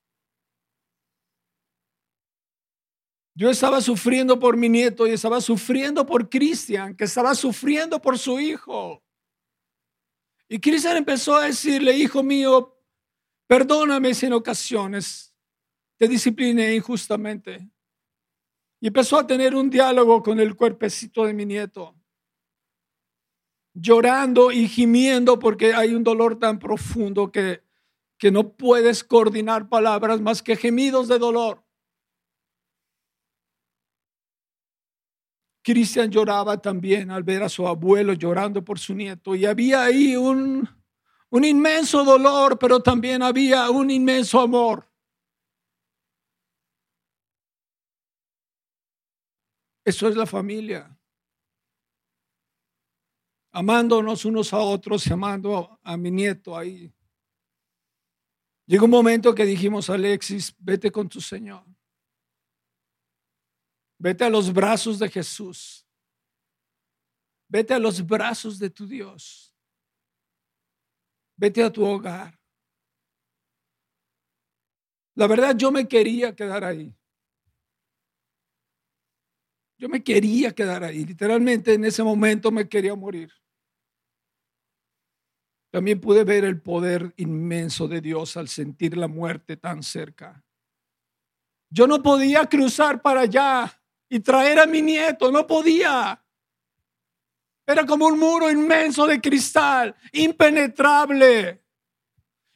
Yo 3.35 3.49
estaba 3.49 3.81
sufriendo 3.81 4.39
por 4.39 4.55
mi 4.55 4.69
nieto 4.69 5.05
y 5.05 5.11
estaba 5.11 5.41
sufriendo 5.41 6.05
por 6.05 6.29
Cristian, 6.29 6.95
que 6.95 7.03
estaba 7.03 7.35
sufriendo 7.35 8.01
por 8.01 8.17
su 8.17 8.39
hijo. 8.39 9.03
Y 10.47 10.59
Cristian 10.59 10.95
empezó 10.95 11.35
a 11.35 11.45
decirle, 11.45 11.97
hijo 11.97 12.23
mío, 12.23 12.81
perdóname 13.47 14.13
si 14.13 14.27
en 14.27 14.33
ocasiones 14.33 15.35
te 15.97 16.07
discipliné 16.07 16.73
injustamente. 16.73 17.69
Y 18.79 18.87
empezó 18.87 19.17
a 19.17 19.27
tener 19.27 19.55
un 19.55 19.69
diálogo 19.69 20.23
con 20.23 20.39
el 20.39 20.55
cuerpecito 20.55 21.25
de 21.25 21.33
mi 21.33 21.45
nieto, 21.45 21.95
llorando 23.73 24.51
y 24.51 24.67
gimiendo 24.67 25.37
porque 25.37 25.73
hay 25.73 25.93
un 25.93 26.03
dolor 26.03 26.39
tan 26.39 26.59
profundo 26.59 27.31
que, 27.31 27.61
que 28.17 28.31
no 28.31 28.53
puedes 28.53 29.03
coordinar 29.03 29.69
palabras 29.69 30.21
más 30.21 30.41
que 30.41 30.55
gemidos 30.55 31.07
de 31.07 31.19
dolor. 31.19 31.63
Cristian 35.61 36.09
lloraba 36.09 36.61
también 36.61 37.11
al 37.11 37.23
ver 37.23 37.43
a 37.43 37.49
su 37.49 37.67
abuelo 37.67 38.13
llorando 38.13 38.63
por 38.63 38.79
su 38.79 38.95
nieto 38.95 39.35
y 39.35 39.45
había 39.45 39.83
ahí 39.83 40.15
un, 40.15 40.67
un 41.29 41.43
inmenso 41.43 42.03
dolor, 42.03 42.57
pero 42.57 42.79
también 42.79 43.21
había 43.21 43.69
un 43.69 43.91
inmenso 43.91 44.39
amor. 44.39 44.88
Eso 49.89 50.07
es 50.07 50.15
la 50.15 50.27
familia. 50.27 50.95
Amándonos 53.51 54.23
unos 54.23 54.53
a 54.53 54.59
otros 54.59 55.07
y 55.07 55.11
amando 55.11 55.79
a 55.81 55.97
mi 55.97 56.11
nieto 56.11 56.55
ahí. 56.55 56.93
Llegó 58.67 58.85
un 58.85 58.91
momento 58.91 59.33
que 59.33 59.45
dijimos, 59.45 59.89
Alexis, 59.89 60.55
vete 60.59 60.91
con 60.91 61.09
tu 61.09 61.19
Señor. 61.19 61.65
Vete 63.97 64.25
a 64.25 64.29
los 64.29 64.53
brazos 64.53 64.99
de 64.99 65.09
Jesús. 65.09 65.83
Vete 67.47 67.73
a 67.73 67.79
los 67.79 68.05
brazos 68.05 68.59
de 68.59 68.69
tu 68.69 68.85
Dios. 68.85 69.55
Vete 71.35 71.63
a 71.63 71.73
tu 71.73 71.83
hogar. 71.83 72.39
La 75.15 75.25
verdad, 75.25 75.57
yo 75.57 75.71
me 75.71 75.87
quería 75.87 76.35
quedar 76.35 76.63
ahí. 76.63 76.98
Yo 79.79 79.87
me 79.87 80.03
quería 80.03 80.51
quedar 80.51 80.83
ahí. 80.83 81.05
Literalmente 81.05 81.73
en 81.73 81.85
ese 81.85 82.03
momento 82.03 82.51
me 82.51 82.67
quería 82.67 82.93
morir. 82.95 83.31
También 85.71 86.01
pude 86.01 86.25
ver 86.25 86.43
el 86.43 86.61
poder 86.61 87.13
inmenso 87.15 87.87
de 87.87 88.01
Dios 88.01 88.35
al 88.35 88.49
sentir 88.49 88.97
la 88.97 89.07
muerte 89.07 89.55
tan 89.55 89.81
cerca. 89.81 90.43
Yo 91.69 91.87
no 91.87 92.03
podía 92.03 92.45
cruzar 92.47 93.01
para 93.01 93.21
allá 93.21 93.81
y 94.09 94.19
traer 94.19 94.59
a 94.59 94.65
mi 94.65 94.81
nieto. 94.81 95.31
No 95.31 95.47
podía. 95.47 96.21
Era 97.65 97.85
como 97.85 98.07
un 98.07 98.19
muro 98.19 98.51
inmenso 98.51 99.07
de 99.07 99.21
cristal, 99.21 99.95
impenetrable. 100.11 101.63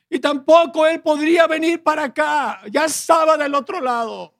Y 0.09 0.19
tampoco 0.19 0.85
él 0.85 1.01
podría 1.01 1.47
venir 1.47 1.81
para 1.81 2.05
acá. 2.05 2.63
Ya 2.69 2.83
estaba 2.85 3.37
del 3.37 3.55
otro 3.55 3.79
lado. 3.79 4.33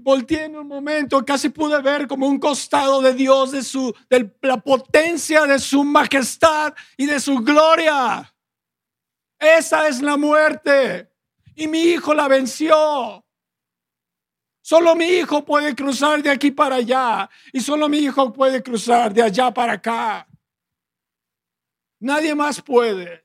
Volteé 0.00 0.46
en 0.46 0.56
un 0.56 0.66
momento, 0.66 1.24
casi 1.24 1.50
pude 1.50 1.80
ver 1.80 2.08
como 2.08 2.26
un 2.26 2.40
costado 2.40 3.00
de 3.00 3.14
Dios, 3.14 3.52
de, 3.52 3.62
su, 3.62 3.94
de 4.10 4.34
la 4.42 4.56
potencia 4.56 5.46
de 5.46 5.60
su 5.60 5.84
majestad 5.84 6.74
y 6.96 7.06
de 7.06 7.20
su 7.20 7.36
gloria. 7.36 8.34
Esa 9.38 9.86
es 9.86 10.02
la 10.02 10.16
muerte. 10.16 11.12
Y 11.54 11.68
mi 11.68 11.80
hijo 11.80 12.12
la 12.12 12.26
venció. 12.26 13.24
Solo 14.60 14.96
mi 14.96 15.04
hijo 15.04 15.44
puede 15.44 15.76
cruzar 15.76 16.22
de 16.22 16.30
aquí 16.30 16.50
para 16.50 16.76
allá 16.76 17.30
y 17.52 17.60
solo 17.60 17.88
mi 17.88 17.98
hijo 17.98 18.32
puede 18.32 18.62
cruzar 18.62 19.14
de 19.14 19.22
allá 19.22 19.52
para 19.52 19.74
acá. 19.74 20.26
Nadie 22.00 22.34
más 22.34 22.60
puede. 22.60 23.24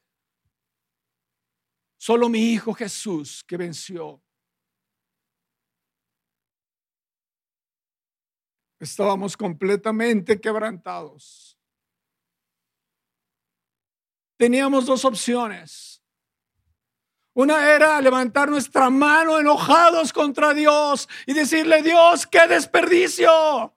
Solo 1.97 2.29
mi 2.29 2.51
hijo 2.51 2.73
Jesús 2.73 3.43
que 3.43 3.58
venció. 3.58 4.21
Estábamos 8.79 9.35
completamente 9.35 10.39
quebrantados. 10.39 11.57
Teníamos 14.37 14.85
dos 14.85 15.03
opciones 15.03 15.99
una 17.39 17.73
era 17.73 18.01
levantar 18.01 18.49
nuestra 18.49 18.89
mano 18.89 19.39
enojados 19.39 20.11
contra 20.11 20.53
Dios 20.53 21.07
y 21.25 21.31
decirle, 21.31 21.81
Dios, 21.81 22.27
qué 22.27 22.47
desperdicio. 22.49 23.73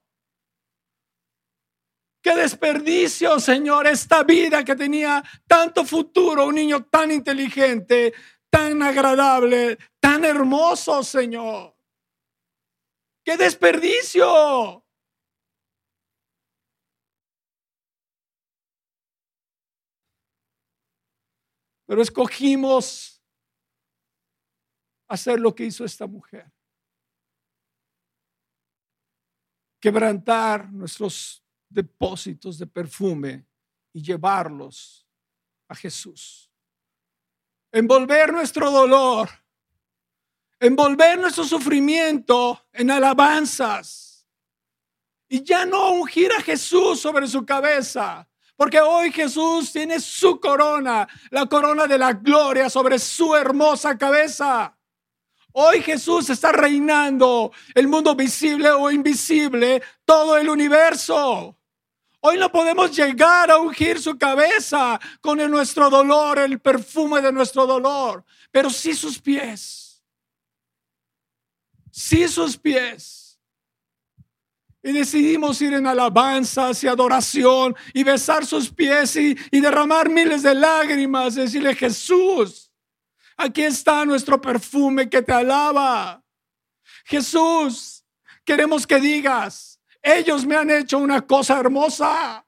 Qué 2.20 2.34
desperdicio, 2.34 3.38
Señor, 3.38 3.86
esta 3.86 4.24
vida 4.24 4.64
que 4.64 4.74
tenía 4.74 5.22
tanto 5.46 5.84
futuro, 5.84 6.46
un 6.46 6.56
niño 6.56 6.86
tan 6.86 7.12
inteligente, 7.12 8.12
tan 8.50 8.82
agradable, 8.82 9.78
tan 10.00 10.24
hermoso, 10.24 11.04
Señor. 11.04 11.76
Qué 13.24 13.36
desperdicio. 13.36 14.81
Pero 21.92 22.00
escogimos 22.00 23.22
hacer 25.08 25.38
lo 25.38 25.54
que 25.54 25.66
hizo 25.66 25.84
esta 25.84 26.06
mujer. 26.06 26.50
Quebrantar 29.78 30.72
nuestros 30.72 31.44
depósitos 31.68 32.56
de 32.56 32.66
perfume 32.66 33.46
y 33.92 34.00
llevarlos 34.02 35.06
a 35.68 35.74
Jesús. 35.74 36.50
Envolver 37.70 38.32
nuestro 38.32 38.70
dolor, 38.70 39.28
envolver 40.60 41.18
nuestro 41.18 41.44
sufrimiento 41.44 42.68
en 42.72 42.90
alabanzas 42.90 44.26
y 45.28 45.44
ya 45.44 45.66
no 45.66 45.92
ungir 45.92 46.32
a 46.32 46.40
Jesús 46.40 47.00
sobre 47.02 47.26
su 47.26 47.44
cabeza, 47.44 48.26
porque 48.56 48.80
hoy 48.80 49.10
Jesús 49.10 49.72
tiene 49.72 50.00
su 50.00 50.38
corona, 50.38 51.08
la 51.30 51.46
corona 51.46 51.86
de 51.86 51.98
la 51.98 52.12
gloria 52.12 52.70
sobre 52.70 52.98
su 52.98 53.34
hermosa 53.34 53.96
cabeza. 53.96 54.76
Hoy 55.52 55.82
Jesús 55.82 56.30
está 56.30 56.52
reinando 56.52 57.52
el 57.74 57.88
mundo 57.88 58.14
visible 58.14 58.70
o 58.70 58.90
invisible, 58.90 59.82
todo 60.04 60.36
el 60.36 60.48
universo. 60.48 61.58
Hoy 62.20 62.38
no 62.38 62.50
podemos 62.52 62.94
llegar 62.96 63.50
a 63.50 63.58
ungir 63.58 64.00
su 64.00 64.16
cabeza 64.16 64.98
con 65.20 65.38
nuestro 65.50 65.90
dolor, 65.90 66.38
el 66.38 66.60
perfume 66.60 67.20
de 67.20 67.32
nuestro 67.32 67.66
dolor, 67.66 68.24
pero 68.50 68.70
sí 68.70 68.94
sus 68.94 69.18
pies. 69.18 70.02
Sí 71.90 72.28
sus 72.28 72.56
pies. 72.56 73.21
Y 74.82 74.92
decidimos 74.92 75.62
ir 75.62 75.74
en 75.74 75.86
alabanzas 75.86 76.82
y 76.82 76.88
adoración 76.88 77.76
y 77.94 78.02
besar 78.02 78.44
sus 78.44 78.70
pies 78.70 79.14
y, 79.16 79.36
y 79.50 79.60
derramar 79.60 80.08
miles 80.08 80.42
de 80.42 80.54
lágrimas, 80.54 81.36
decirle 81.36 81.74
Jesús. 81.74 82.72
Aquí 83.36 83.62
está 83.62 84.04
nuestro 84.04 84.40
perfume 84.40 85.08
que 85.08 85.22
te 85.22 85.32
alaba. 85.32 86.22
Jesús, 87.04 88.04
queremos 88.44 88.86
que 88.86 88.98
digas, 88.98 89.80
ellos 90.02 90.44
me 90.44 90.56
han 90.56 90.70
hecho 90.70 90.98
una 90.98 91.20
cosa 91.20 91.58
hermosa. 91.58 92.44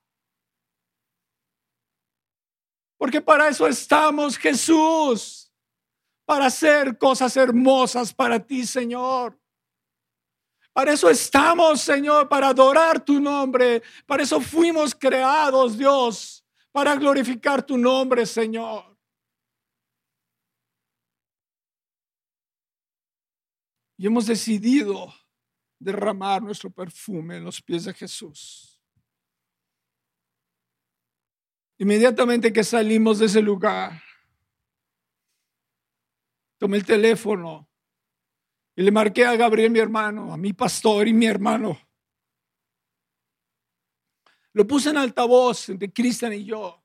Porque 2.96 3.20
para 3.20 3.48
eso 3.48 3.66
estamos, 3.66 4.38
Jesús, 4.38 5.52
para 6.24 6.46
hacer 6.46 6.96
cosas 6.98 7.36
hermosas 7.36 8.14
para 8.14 8.40
ti, 8.40 8.66
Señor. 8.66 9.38
Para 10.74 10.92
eso 10.92 11.08
estamos, 11.08 11.80
Señor, 11.82 12.28
para 12.28 12.48
adorar 12.48 13.02
tu 13.02 13.20
nombre. 13.20 13.80
Para 14.06 14.24
eso 14.24 14.40
fuimos 14.40 14.92
creados, 14.92 15.78
Dios, 15.78 16.44
para 16.72 16.96
glorificar 16.96 17.64
tu 17.64 17.78
nombre, 17.78 18.26
Señor. 18.26 18.84
Y 23.96 24.08
hemos 24.08 24.26
decidido 24.26 25.14
derramar 25.78 26.42
nuestro 26.42 26.68
perfume 26.70 27.36
en 27.36 27.44
los 27.44 27.62
pies 27.62 27.84
de 27.84 27.94
Jesús. 27.94 28.80
Inmediatamente 31.78 32.52
que 32.52 32.64
salimos 32.64 33.20
de 33.20 33.26
ese 33.26 33.40
lugar, 33.40 34.02
tomé 36.58 36.78
el 36.78 36.84
teléfono 36.84 37.68
y 38.76 38.82
le 38.82 38.90
marqué 38.90 39.24
a 39.24 39.36
Gabriel, 39.36 39.70
mi 39.70 39.78
hermano, 39.78 40.32
a 40.32 40.36
mi 40.36 40.52
pastor 40.52 41.06
y 41.06 41.12
mi 41.12 41.26
hermano. 41.26 41.78
Lo 44.52 44.66
puse 44.66 44.90
en 44.90 44.96
altavoz 44.96 45.68
entre 45.68 45.92
Cristian 45.92 46.32
y 46.32 46.44
yo. 46.44 46.82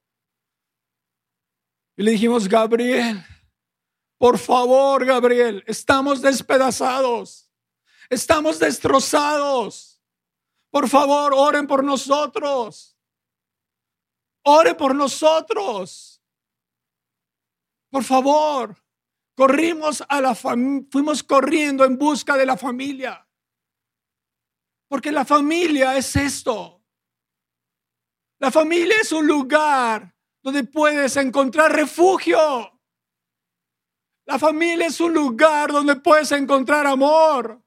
Y 1.95 2.03
le 2.03 2.11
dijimos, 2.11 2.47
Gabriel, 2.47 3.23
por 4.17 4.37
favor, 4.37 5.05
Gabriel, 5.05 5.63
estamos 5.67 6.21
despedazados. 6.21 7.49
Estamos 8.09 8.59
destrozados. 8.59 10.01
Por 10.71 10.89
favor, 10.89 11.33
oren 11.35 11.67
por 11.67 11.83
nosotros. 11.83 12.97
Ore 14.43 14.75
por 14.75 14.95
nosotros. 14.95 16.21
Por 17.89 18.03
favor. 18.03 18.75
Corrimos 19.39 20.03
a 20.09 20.19
la 20.19 20.35
fuimos 20.35 21.23
corriendo 21.23 21.85
en 21.85 21.97
busca 21.97 22.35
de 22.35 22.45
la 22.45 22.57
familia. 22.57 23.25
Porque 24.89 25.13
la 25.13 25.23
familia 25.23 25.95
es 25.95 26.13
esto. 26.17 26.83
La 28.39 28.51
familia 28.51 28.95
es 29.01 29.13
un 29.13 29.25
lugar 29.25 30.13
donde 30.43 30.65
puedes 30.65 31.15
encontrar 31.15 31.71
refugio. 31.71 32.37
La 34.25 34.37
familia 34.37 34.87
es 34.87 34.99
un 34.99 35.13
lugar 35.13 35.71
donde 35.71 35.95
puedes 35.95 36.33
encontrar 36.33 36.85
amor. 36.85 37.63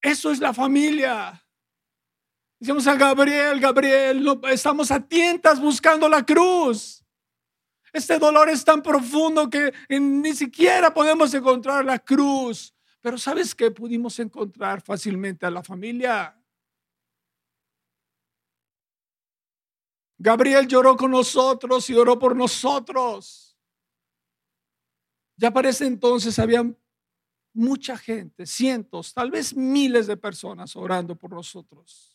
Eso 0.00 0.30
es 0.30 0.38
la 0.38 0.54
familia. 0.54 1.44
Decimos 2.60 2.86
a 2.86 2.94
Gabriel, 2.94 3.58
Gabriel, 3.58 4.40
estamos 4.52 4.92
a 4.92 5.04
tientas 5.04 5.60
buscando 5.60 6.08
la 6.08 6.24
cruz. 6.24 7.03
Este 7.94 8.18
dolor 8.18 8.48
es 8.48 8.64
tan 8.64 8.82
profundo 8.82 9.48
que 9.48 9.72
ni 9.88 10.34
siquiera 10.34 10.92
podemos 10.92 11.32
encontrar 11.32 11.84
la 11.84 12.00
cruz. 12.00 12.74
Pero 13.00 13.16
¿sabes 13.16 13.54
qué? 13.54 13.70
Pudimos 13.70 14.18
encontrar 14.18 14.82
fácilmente 14.82 15.46
a 15.46 15.50
la 15.50 15.62
familia. 15.62 16.36
Gabriel 20.18 20.66
lloró 20.66 20.96
con 20.96 21.12
nosotros 21.12 21.88
y 21.88 21.94
oró 21.94 22.18
por 22.18 22.34
nosotros. 22.34 23.56
Ya 25.36 25.52
para 25.52 25.68
ese 25.68 25.86
entonces 25.86 26.36
había 26.40 26.64
mucha 27.52 27.96
gente, 27.96 28.44
cientos, 28.44 29.14
tal 29.14 29.30
vez 29.30 29.54
miles 29.54 30.08
de 30.08 30.16
personas 30.16 30.74
orando 30.74 31.14
por 31.14 31.30
nosotros. 31.30 32.13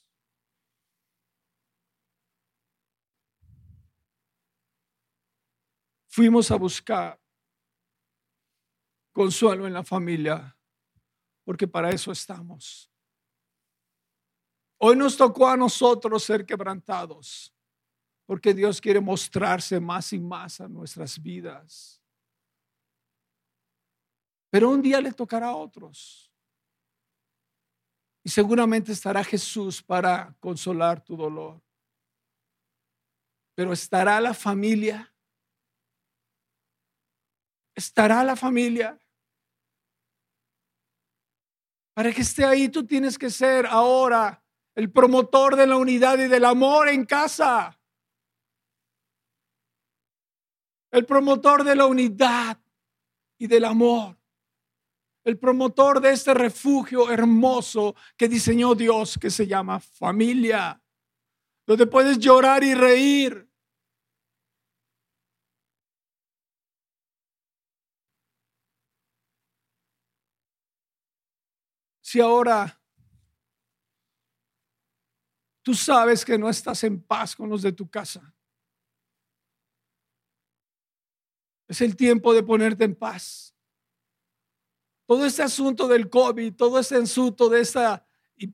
Fuimos 6.10 6.52
a 6.52 6.56
buscar 6.58 7.20
consuelo 9.14 9.66
en 9.66 9.74
la 9.74 9.84
familia, 9.84 10.58
porque 11.46 11.68
para 11.68 11.92
eso 11.92 12.12
estamos. 12.12 12.92
Hoy 14.80 14.96
nos 14.96 15.16
tocó 15.16 15.48
a 15.48 15.58
nosotros 15.58 16.24
ser 16.24 16.46
quebrantados 16.46 17.54
porque 18.30 18.54
Dios 18.54 18.80
quiere 18.80 19.02
mostrarse 19.02 19.80
más 19.80 20.14
y 20.14 20.20
más 20.20 20.62
a 20.62 20.68
nuestras 20.68 21.20
vidas. 21.20 22.00
Pero 24.52 24.70
un 24.70 24.84
día 24.84 25.02
le 25.02 25.12
tocará 25.12 25.48
a 25.48 25.56
otros. 25.56 26.32
Y 28.24 28.30
seguramente 28.30 28.92
estará 28.92 29.24
Jesús 29.24 29.82
para 29.82 30.36
consolar 30.40 31.04
tu 31.04 31.18
dolor. 31.18 31.60
Pero 33.56 33.74
estará 33.74 34.22
la 34.22 34.36
familia. 34.36 35.12
Estará 37.80 38.24
la 38.24 38.36
familia. 38.36 39.00
Para 41.94 42.14
que 42.14 42.22
esté 42.22 42.46
ahí, 42.46 42.70
tú 42.70 42.86
tienes 42.86 43.18
que 43.18 43.30
ser 43.30 43.66
ahora 43.66 44.44
el 44.76 44.92
promotor 44.92 45.56
de 45.56 45.68
la 45.68 45.78
unidad 45.78 46.20
y 46.20 46.28
del 46.28 46.46
amor 46.46 46.90
en 46.90 47.06
casa 47.06 47.80
el 50.92 51.06
promotor 51.06 51.64
de 51.64 51.76
la 51.76 51.86
unidad 51.86 52.58
y 53.38 53.48
del 53.48 53.66
amor, 53.66 54.18
el 55.24 55.38
promotor 55.38 56.02
de 56.02 56.12
este 56.12 56.34
refugio 56.34 57.12
hermoso 57.12 57.96
que 58.18 58.28
diseñó 58.28 58.76
Dios 58.76 59.18
que 59.20 59.30
se 59.30 59.48
llama 59.48 59.80
familia, 59.80 60.82
donde 61.66 61.86
puedes 61.86 62.18
llorar 62.18 62.64
y 62.64 62.74
reír. 62.74 63.49
Si 72.10 72.20
ahora 72.20 72.82
tú 75.62 75.76
sabes 75.76 76.26
que 76.26 76.40
no 76.40 76.50
estás 76.50 76.84
en 76.84 77.04
paz 77.04 77.36
con 77.36 77.48
los 77.48 77.62
de 77.62 77.72
tu 77.72 77.88
casa, 77.88 78.34
Es 81.68 81.82
el 81.82 81.96
tiempo 81.96 82.34
de 82.34 82.42
ponerte 82.42 82.84
en 82.84 82.96
paz. 82.96 83.56
Todo 85.06 85.24
este 85.24 85.44
asunto 85.44 85.88
del 85.88 86.10
COVID, 86.10 86.56
todo 86.56 86.80
este 86.80 86.96
asunto 86.96 87.48
de 87.48 87.62
esta 87.62 88.04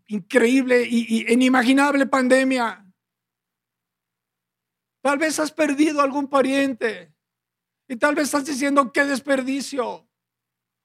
increíble 0.07 0.81
e 0.81 1.31
inimaginable 1.31 2.07
pandemia. 2.07 2.85
Tal 5.01 5.17
vez 5.17 5.39
has 5.39 5.53
perdido 5.53 6.01
algún 6.01 6.27
pariente 6.27 7.15
y 7.87 7.95
tal 7.95 8.15
vez 8.15 8.25
estás 8.25 8.45
diciendo 8.47 8.91
qué 8.91 9.05
desperdicio. 9.05 10.05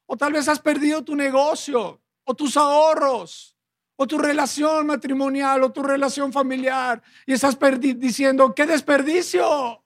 O 0.07 0.17
tal 0.17 0.33
vez 0.33 0.47
has 0.47 0.61
perdido 0.61 1.03
tu 1.03 1.17
negocio 1.17 2.00
o 2.31 2.35
tus 2.35 2.57
ahorros 2.57 3.57
o 3.97 4.07
tu 4.07 4.17
relación 4.17 4.87
matrimonial 4.87 5.65
o 5.65 5.73
tu 5.73 5.83
relación 5.83 6.33
familiar 6.33 7.03
y 7.27 7.33
estás 7.33 7.59
diciendo 7.99 8.55
qué 8.55 8.67
desperdicio. 8.67 9.85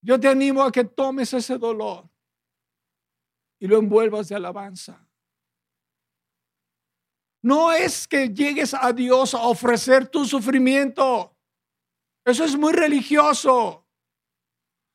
Yo 0.00 0.18
te 0.18 0.28
animo 0.28 0.62
a 0.62 0.72
que 0.72 0.84
tomes 0.84 1.34
ese 1.34 1.58
dolor 1.58 2.08
y 3.58 3.66
lo 3.66 3.76
envuelvas 3.76 4.28
de 4.28 4.36
alabanza. 4.36 5.06
No 7.42 7.70
es 7.72 8.08
que 8.08 8.30
llegues 8.30 8.72
a 8.72 8.92
Dios 8.92 9.34
a 9.34 9.42
ofrecer 9.42 10.08
tu 10.08 10.24
sufrimiento. 10.24 11.36
Eso 12.24 12.44
es 12.44 12.56
muy 12.56 12.72
religioso. 12.72 13.86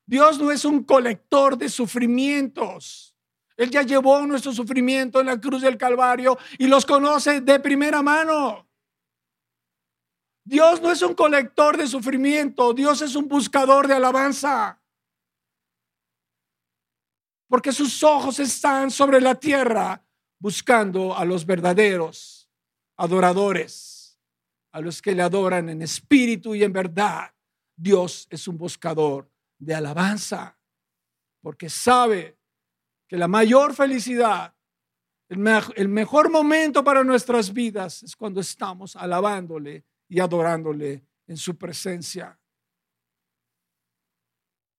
Dios 0.08 0.40
no 0.40 0.52
es 0.52 0.66
un 0.66 0.84
colector 0.84 1.56
de 1.56 1.70
sufrimientos. 1.70 3.11
Él 3.62 3.70
ya 3.70 3.84
llevó 3.84 4.26
nuestro 4.26 4.52
sufrimiento 4.54 5.20
en 5.20 5.28
la 5.28 5.40
cruz 5.40 5.62
del 5.62 5.78
Calvario 5.78 6.38
y 6.58 6.68
los 6.68 6.86
conoce 6.86 7.42
de 7.42 7.60
primera 7.60 8.02
mano. 8.02 8.68
Dios 10.44 10.82
no 10.82 10.92
es 10.92 11.02
un 11.02 11.14
colector 11.14 11.78
de 11.78 11.86
sufrimiento, 11.86 12.74
Dios 12.74 13.02
es 13.02 13.16
un 13.16 13.28
buscador 13.28 13.88
de 13.88 13.94
alabanza 13.94 14.82
porque 17.52 17.74
sus 17.74 18.02
ojos 18.02 18.40
están 18.40 18.90
sobre 18.90 19.20
la 19.20 19.36
tierra 19.36 20.02
buscando 20.40 21.18
a 21.18 21.26
los 21.26 21.46
verdaderos 21.46 22.50
adoradores, 22.96 24.18
a 24.72 24.80
los 24.80 25.02
que 25.02 25.14
le 25.14 25.22
adoran 25.22 25.68
en 25.68 25.82
espíritu 25.82 26.56
y 26.56 26.64
en 26.64 26.72
verdad. 26.72 27.30
Dios 27.76 28.26
es 28.30 28.48
un 28.48 28.58
buscador 28.58 29.30
de 29.60 29.76
alabanza, 29.76 30.58
porque 31.42 31.70
sabe 31.70 32.40
que 33.12 33.18
la 33.18 33.28
mayor 33.28 33.76
felicidad, 33.76 34.56
el, 35.28 35.90
mejor 35.90 36.32
momento 36.32 36.82
para 36.82 37.04
nuestras 37.04 37.52
vidas 37.52 38.04
es 38.04 38.16
cuando 38.16 38.40
estamos 38.40 38.96
alabándole 38.96 39.84
y 40.08 40.22
adorándole 40.22 41.06
en 41.28 41.36
su 41.36 41.58
presencia. 41.58 42.40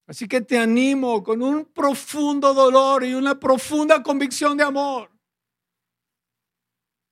Así 0.07 0.27
que 0.27 0.41
te 0.41 0.57
animo 0.57 1.23
con 1.23 1.43
un 1.43 1.67
profundo 1.67 2.55
dolor 2.55 3.05
y 3.05 3.13
una 3.13 3.39
profunda 3.39 4.03
convicción 4.03 4.57
de 4.57 4.65
amor. 4.65 5.13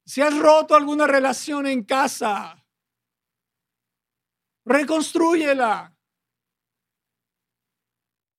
Si 0.07 0.23
has 0.23 0.39
roto 0.39 0.75
alguna 0.75 1.07
relación 1.07 1.67
en 1.67 1.85
casa, 1.85 2.65
reconstrúyela. 4.65 5.95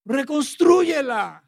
Reconstrúyela. 0.04 1.48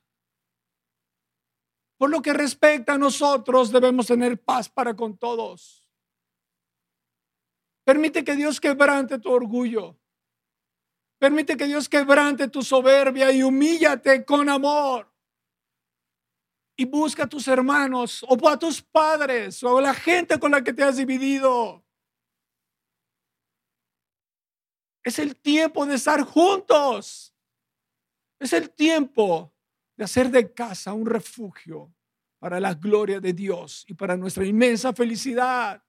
Por 2.03 2.09
lo 2.09 2.21
que 2.21 2.33
respecta 2.33 2.95
a 2.95 2.97
nosotros, 2.97 3.71
debemos 3.71 4.07
tener 4.07 4.37
paz 4.37 4.67
para 4.67 4.93
con 4.93 5.17
todos. 5.17 5.89
Permite 7.85 8.25
que 8.25 8.35
Dios 8.35 8.59
quebrante 8.59 9.19
tu 9.19 9.31
orgullo. 9.31 9.97
Permite 11.17 11.55
que 11.55 11.65
Dios 11.65 11.87
quebrante 11.87 12.49
tu 12.49 12.61
soberbia 12.61 13.31
y 13.31 13.41
humíllate 13.41 14.25
con 14.25 14.49
amor. 14.49 15.09
Y 16.75 16.83
busca 16.83 17.23
a 17.23 17.29
tus 17.29 17.47
hermanos 17.47 18.25
o 18.27 18.49
a 18.49 18.59
tus 18.59 18.81
padres 18.81 19.63
o 19.63 19.77
a 19.77 19.81
la 19.81 19.93
gente 19.93 20.37
con 20.37 20.51
la 20.51 20.61
que 20.61 20.73
te 20.73 20.83
has 20.83 20.97
dividido. 20.97 21.85
Es 25.05 25.19
el 25.19 25.37
tiempo 25.37 25.85
de 25.85 25.95
estar 25.95 26.21
juntos. 26.23 27.33
Es 28.41 28.51
el 28.51 28.69
tiempo 28.71 29.52
hacer 30.03 30.29
de 30.29 30.53
casa 30.53 30.93
un 30.93 31.05
refugio 31.05 31.93
para 32.39 32.59
la 32.59 32.73
gloria 32.73 33.19
de 33.19 33.33
Dios 33.33 33.85
y 33.87 33.93
para 33.93 34.17
nuestra 34.17 34.45
inmensa 34.45 34.93
felicidad. 34.93 35.81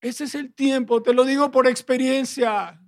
Ese 0.00 0.24
es 0.24 0.34
el 0.34 0.54
tiempo, 0.54 1.02
te 1.02 1.12
lo 1.12 1.24
digo 1.24 1.50
por 1.50 1.66
experiencia. 1.66 2.80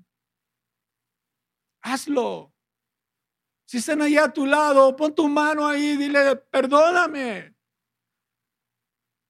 Hazlo. 1.83 2.53
Si 3.65 3.79
están 3.79 4.03
ahí 4.03 4.17
a 4.17 4.33
tu 4.33 4.47
lado, 4.47 4.95
pon 4.97 5.15
tu 5.15 5.29
mano 5.29 5.67
ahí, 5.67 5.97
dile, 5.97 6.37
perdóname. 6.37 7.55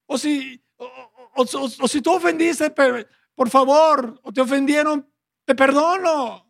O 0.07 0.19
si, 0.19 0.63
o, 0.77 1.89
si 1.89 2.01
tú 2.01 2.15
ofendiste, 2.15 2.71
por 3.35 3.51
favor, 3.51 4.19
o 4.23 4.33
te 4.33 4.41
ofendieron, 4.41 5.11
te 5.45 5.55
perdono. 5.55 6.50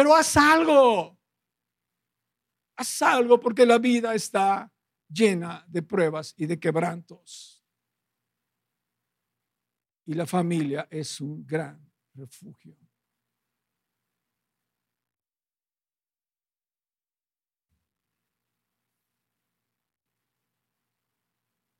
Pero 0.00 0.14
haz 0.14 0.34
algo. 0.38 1.20
Haz 2.74 3.02
algo 3.02 3.38
porque 3.38 3.66
la 3.66 3.76
vida 3.76 4.14
está 4.14 4.72
llena 5.06 5.62
de 5.68 5.82
pruebas 5.82 6.32
y 6.38 6.46
de 6.46 6.58
quebrantos. 6.58 7.62
Y 10.06 10.14
la 10.14 10.24
familia 10.24 10.88
es 10.90 11.20
un 11.20 11.46
gran 11.46 11.86
refugio. 12.14 12.74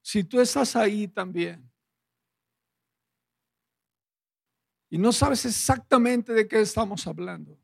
Si 0.02 0.24
tú 0.24 0.42
estás 0.42 0.76
ahí 0.76 1.08
también 1.08 1.72
y 4.90 4.98
no 4.98 5.10
sabes 5.10 5.46
exactamente 5.46 6.34
de 6.34 6.46
qué 6.46 6.60
estamos 6.60 7.06
hablando. 7.06 7.58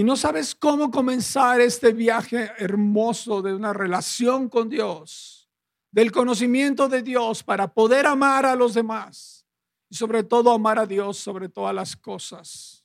Y 0.00 0.02
no 0.02 0.16
sabes 0.16 0.54
cómo 0.54 0.90
comenzar 0.90 1.60
este 1.60 1.92
viaje 1.92 2.50
hermoso 2.56 3.42
de 3.42 3.52
una 3.52 3.74
relación 3.74 4.48
con 4.48 4.70
Dios, 4.70 5.50
del 5.90 6.10
conocimiento 6.10 6.88
de 6.88 7.02
Dios 7.02 7.42
para 7.42 7.74
poder 7.74 8.06
amar 8.06 8.46
a 8.46 8.54
los 8.54 8.72
demás 8.72 9.44
y 9.90 9.96
sobre 9.96 10.22
todo 10.22 10.52
amar 10.52 10.78
a 10.78 10.86
Dios 10.86 11.18
sobre 11.18 11.50
todas 11.50 11.74
las 11.74 11.94
cosas. 11.94 12.82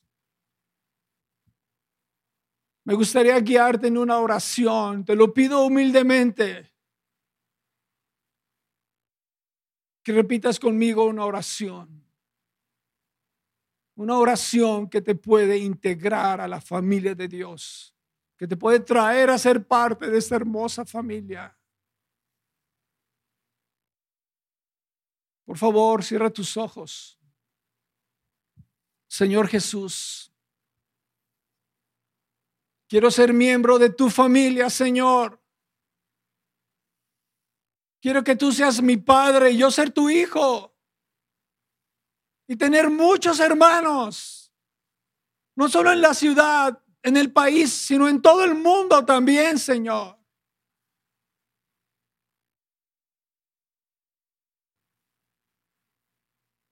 Me 2.83 2.95
gustaría 2.95 3.39
guiarte 3.39 3.87
en 3.87 3.97
una 3.97 4.19
oración, 4.19 5.05
te 5.05 5.15
lo 5.15 5.33
pido 5.33 5.63
humildemente. 5.63 6.69
que 10.03 10.11
repitas 10.11 10.59
conmigo 10.59 11.05
una 11.05 11.23
oración. 11.25 12.04
Una 13.95 14.17
oración 14.17 14.89
que 14.89 15.01
te 15.01 15.15
puede 15.15 15.57
integrar 15.57 16.41
a 16.41 16.47
la 16.47 16.59
familia 16.59 17.15
de 17.15 17.27
Dios, 17.27 17.95
que 18.37 18.47
te 18.47 18.57
puede 18.57 18.81
traer 18.81 19.29
a 19.29 19.37
ser 19.37 19.65
parte 19.65 20.09
de 20.09 20.17
esta 20.17 20.35
hermosa 20.35 20.85
familia. 20.85 21.57
Por 25.45 25.57
favor, 25.57 26.03
cierra 26.03 26.29
tus 26.29 26.57
ojos. 26.57 27.19
Señor 29.07 29.47
Jesús, 29.47 30.33
quiero 32.89 33.09
ser 33.09 33.31
miembro 33.31 33.79
de 33.79 33.91
tu 33.91 34.09
familia, 34.09 34.69
Señor. 34.69 35.41
Quiero 38.01 38.23
que 38.23 38.35
tú 38.35 38.51
seas 38.51 38.81
mi 38.81 38.97
padre 38.97 39.51
y 39.51 39.57
yo 39.57 39.71
ser 39.71 39.91
tu 39.91 40.09
hijo. 40.09 40.74
Y 42.47 42.55
tener 42.55 42.89
muchos 42.89 43.39
hermanos. 43.39 44.53
No 45.55 45.69
solo 45.69 45.91
en 45.91 46.01
la 46.01 46.13
ciudad, 46.13 46.81
en 47.01 47.17
el 47.17 47.31
país, 47.31 47.71
sino 47.71 48.07
en 48.07 48.21
todo 48.21 48.43
el 48.43 48.55
mundo 48.55 49.05
también, 49.05 49.57
Señor. 49.57 50.17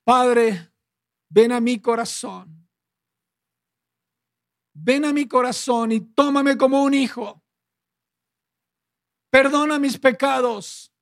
Padre, 0.04 0.72
ven 1.30 1.52
a 1.54 1.60
mi 1.60 1.80
corazón. 1.80 2.68
Ven 4.74 5.06
a 5.06 5.14
mi 5.14 5.28
corazón 5.28 5.92
y 5.92 6.02
tómame 6.02 6.58
como 6.58 6.84
un 6.84 6.94
hijo. 6.94 7.42
Perdona 9.30 9.80
mis 9.80 9.98
pecados 9.98 10.94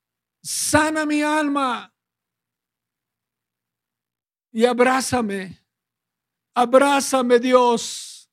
sana 0.42 1.06
mi 1.06 1.22
alma 1.22 1.91
y 4.52 4.66
abrázame, 4.66 5.60
abrázame 6.54 7.40
Dios 7.40 8.30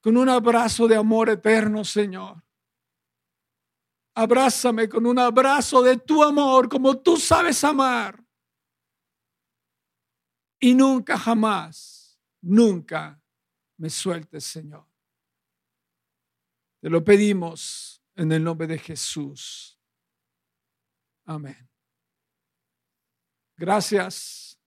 con 0.00 0.18
un 0.18 0.28
abrazo 0.28 0.86
de 0.86 0.96
amor 0.96 1.30
eterno, 1.30 1.82
Señor. 1.82 2.42
Abrázame 4.14 4.88
con 4.88 5.06
un 5.06 5.18
abrazo 5.18 5.82
de 5.82 5.96
tu 5.96 6.22
amor 6.22 6.68
como 6.68 7.00
tú 7.00 7.16
sabes 7.16 7.64
amar. 7.64 8.22
Y 10.60 10.74
nunca 10.74 11.18
jamás, 11.18 12.20
nunca 12.42 13.20
me 13.78 13.90
sueltes, 13.90 14.44
Señor. 14.44 14.86
Te 16.80 16.90
lo 16.90 17.02
pedimos 17.02 18.02
en 18.14 18.30
el 18.30 18.44
nombre 18.44 18.66
de 18.66 18.78
Jesús. 18.78 19.80
Amén. 21.24 21.73
Gracias. 23.56 24.58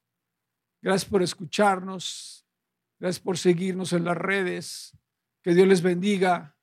Gracias 0.81 1.09
por 1.09 1.21
escucharnos. 1.21 2.45
Gracias 2.99 3.19
por 3.19 3.37
seguirnos 3.37 3.93
en 3.93 4.05
las 4.05 4.17
redes. 4.17 4.97
Que 5.43 5.53
Dios 5.53 5.67
les 5.67 5.81
bendiga. 5.81 6.57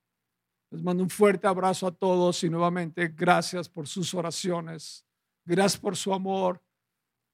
Les 0.70 0.82
mando 0.82 1.02
un 1.02 1.10
fuerte 1.10 1.46
abrazo 1.46 1.86
a 1.86 1.94
todos 1.94 2.42
y 2.42 2.50
nuevamente 2.50 3.08
gracias 3.08 3.68
por 3.68 3.86
sus 3.86 4.12
oraciones. 4.14 5.06
Gracias 5.44 5.80
por 5.80 5.96
su 5.96 6.12
amor. 6.12 6.60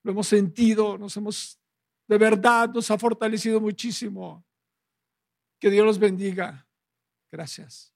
Lo 0.03 0.13
hemos 0.13 0.27
sentido, 0.27 0.99
nos 0.99 1.17
hemos, 1.17 1.59
de 2.07 2.19
verdad, 2.19 2.71
nos 2.71 2.91
ha 2.91 2.99
fortalecido 2.99 3.61
muchísimo. 3.61 4.45
Que 5.59 5.71
Dios 5.71 5.87
los 5.87 5.99
bendiga. 5.99 6.67
Gracias. 7.31 7.95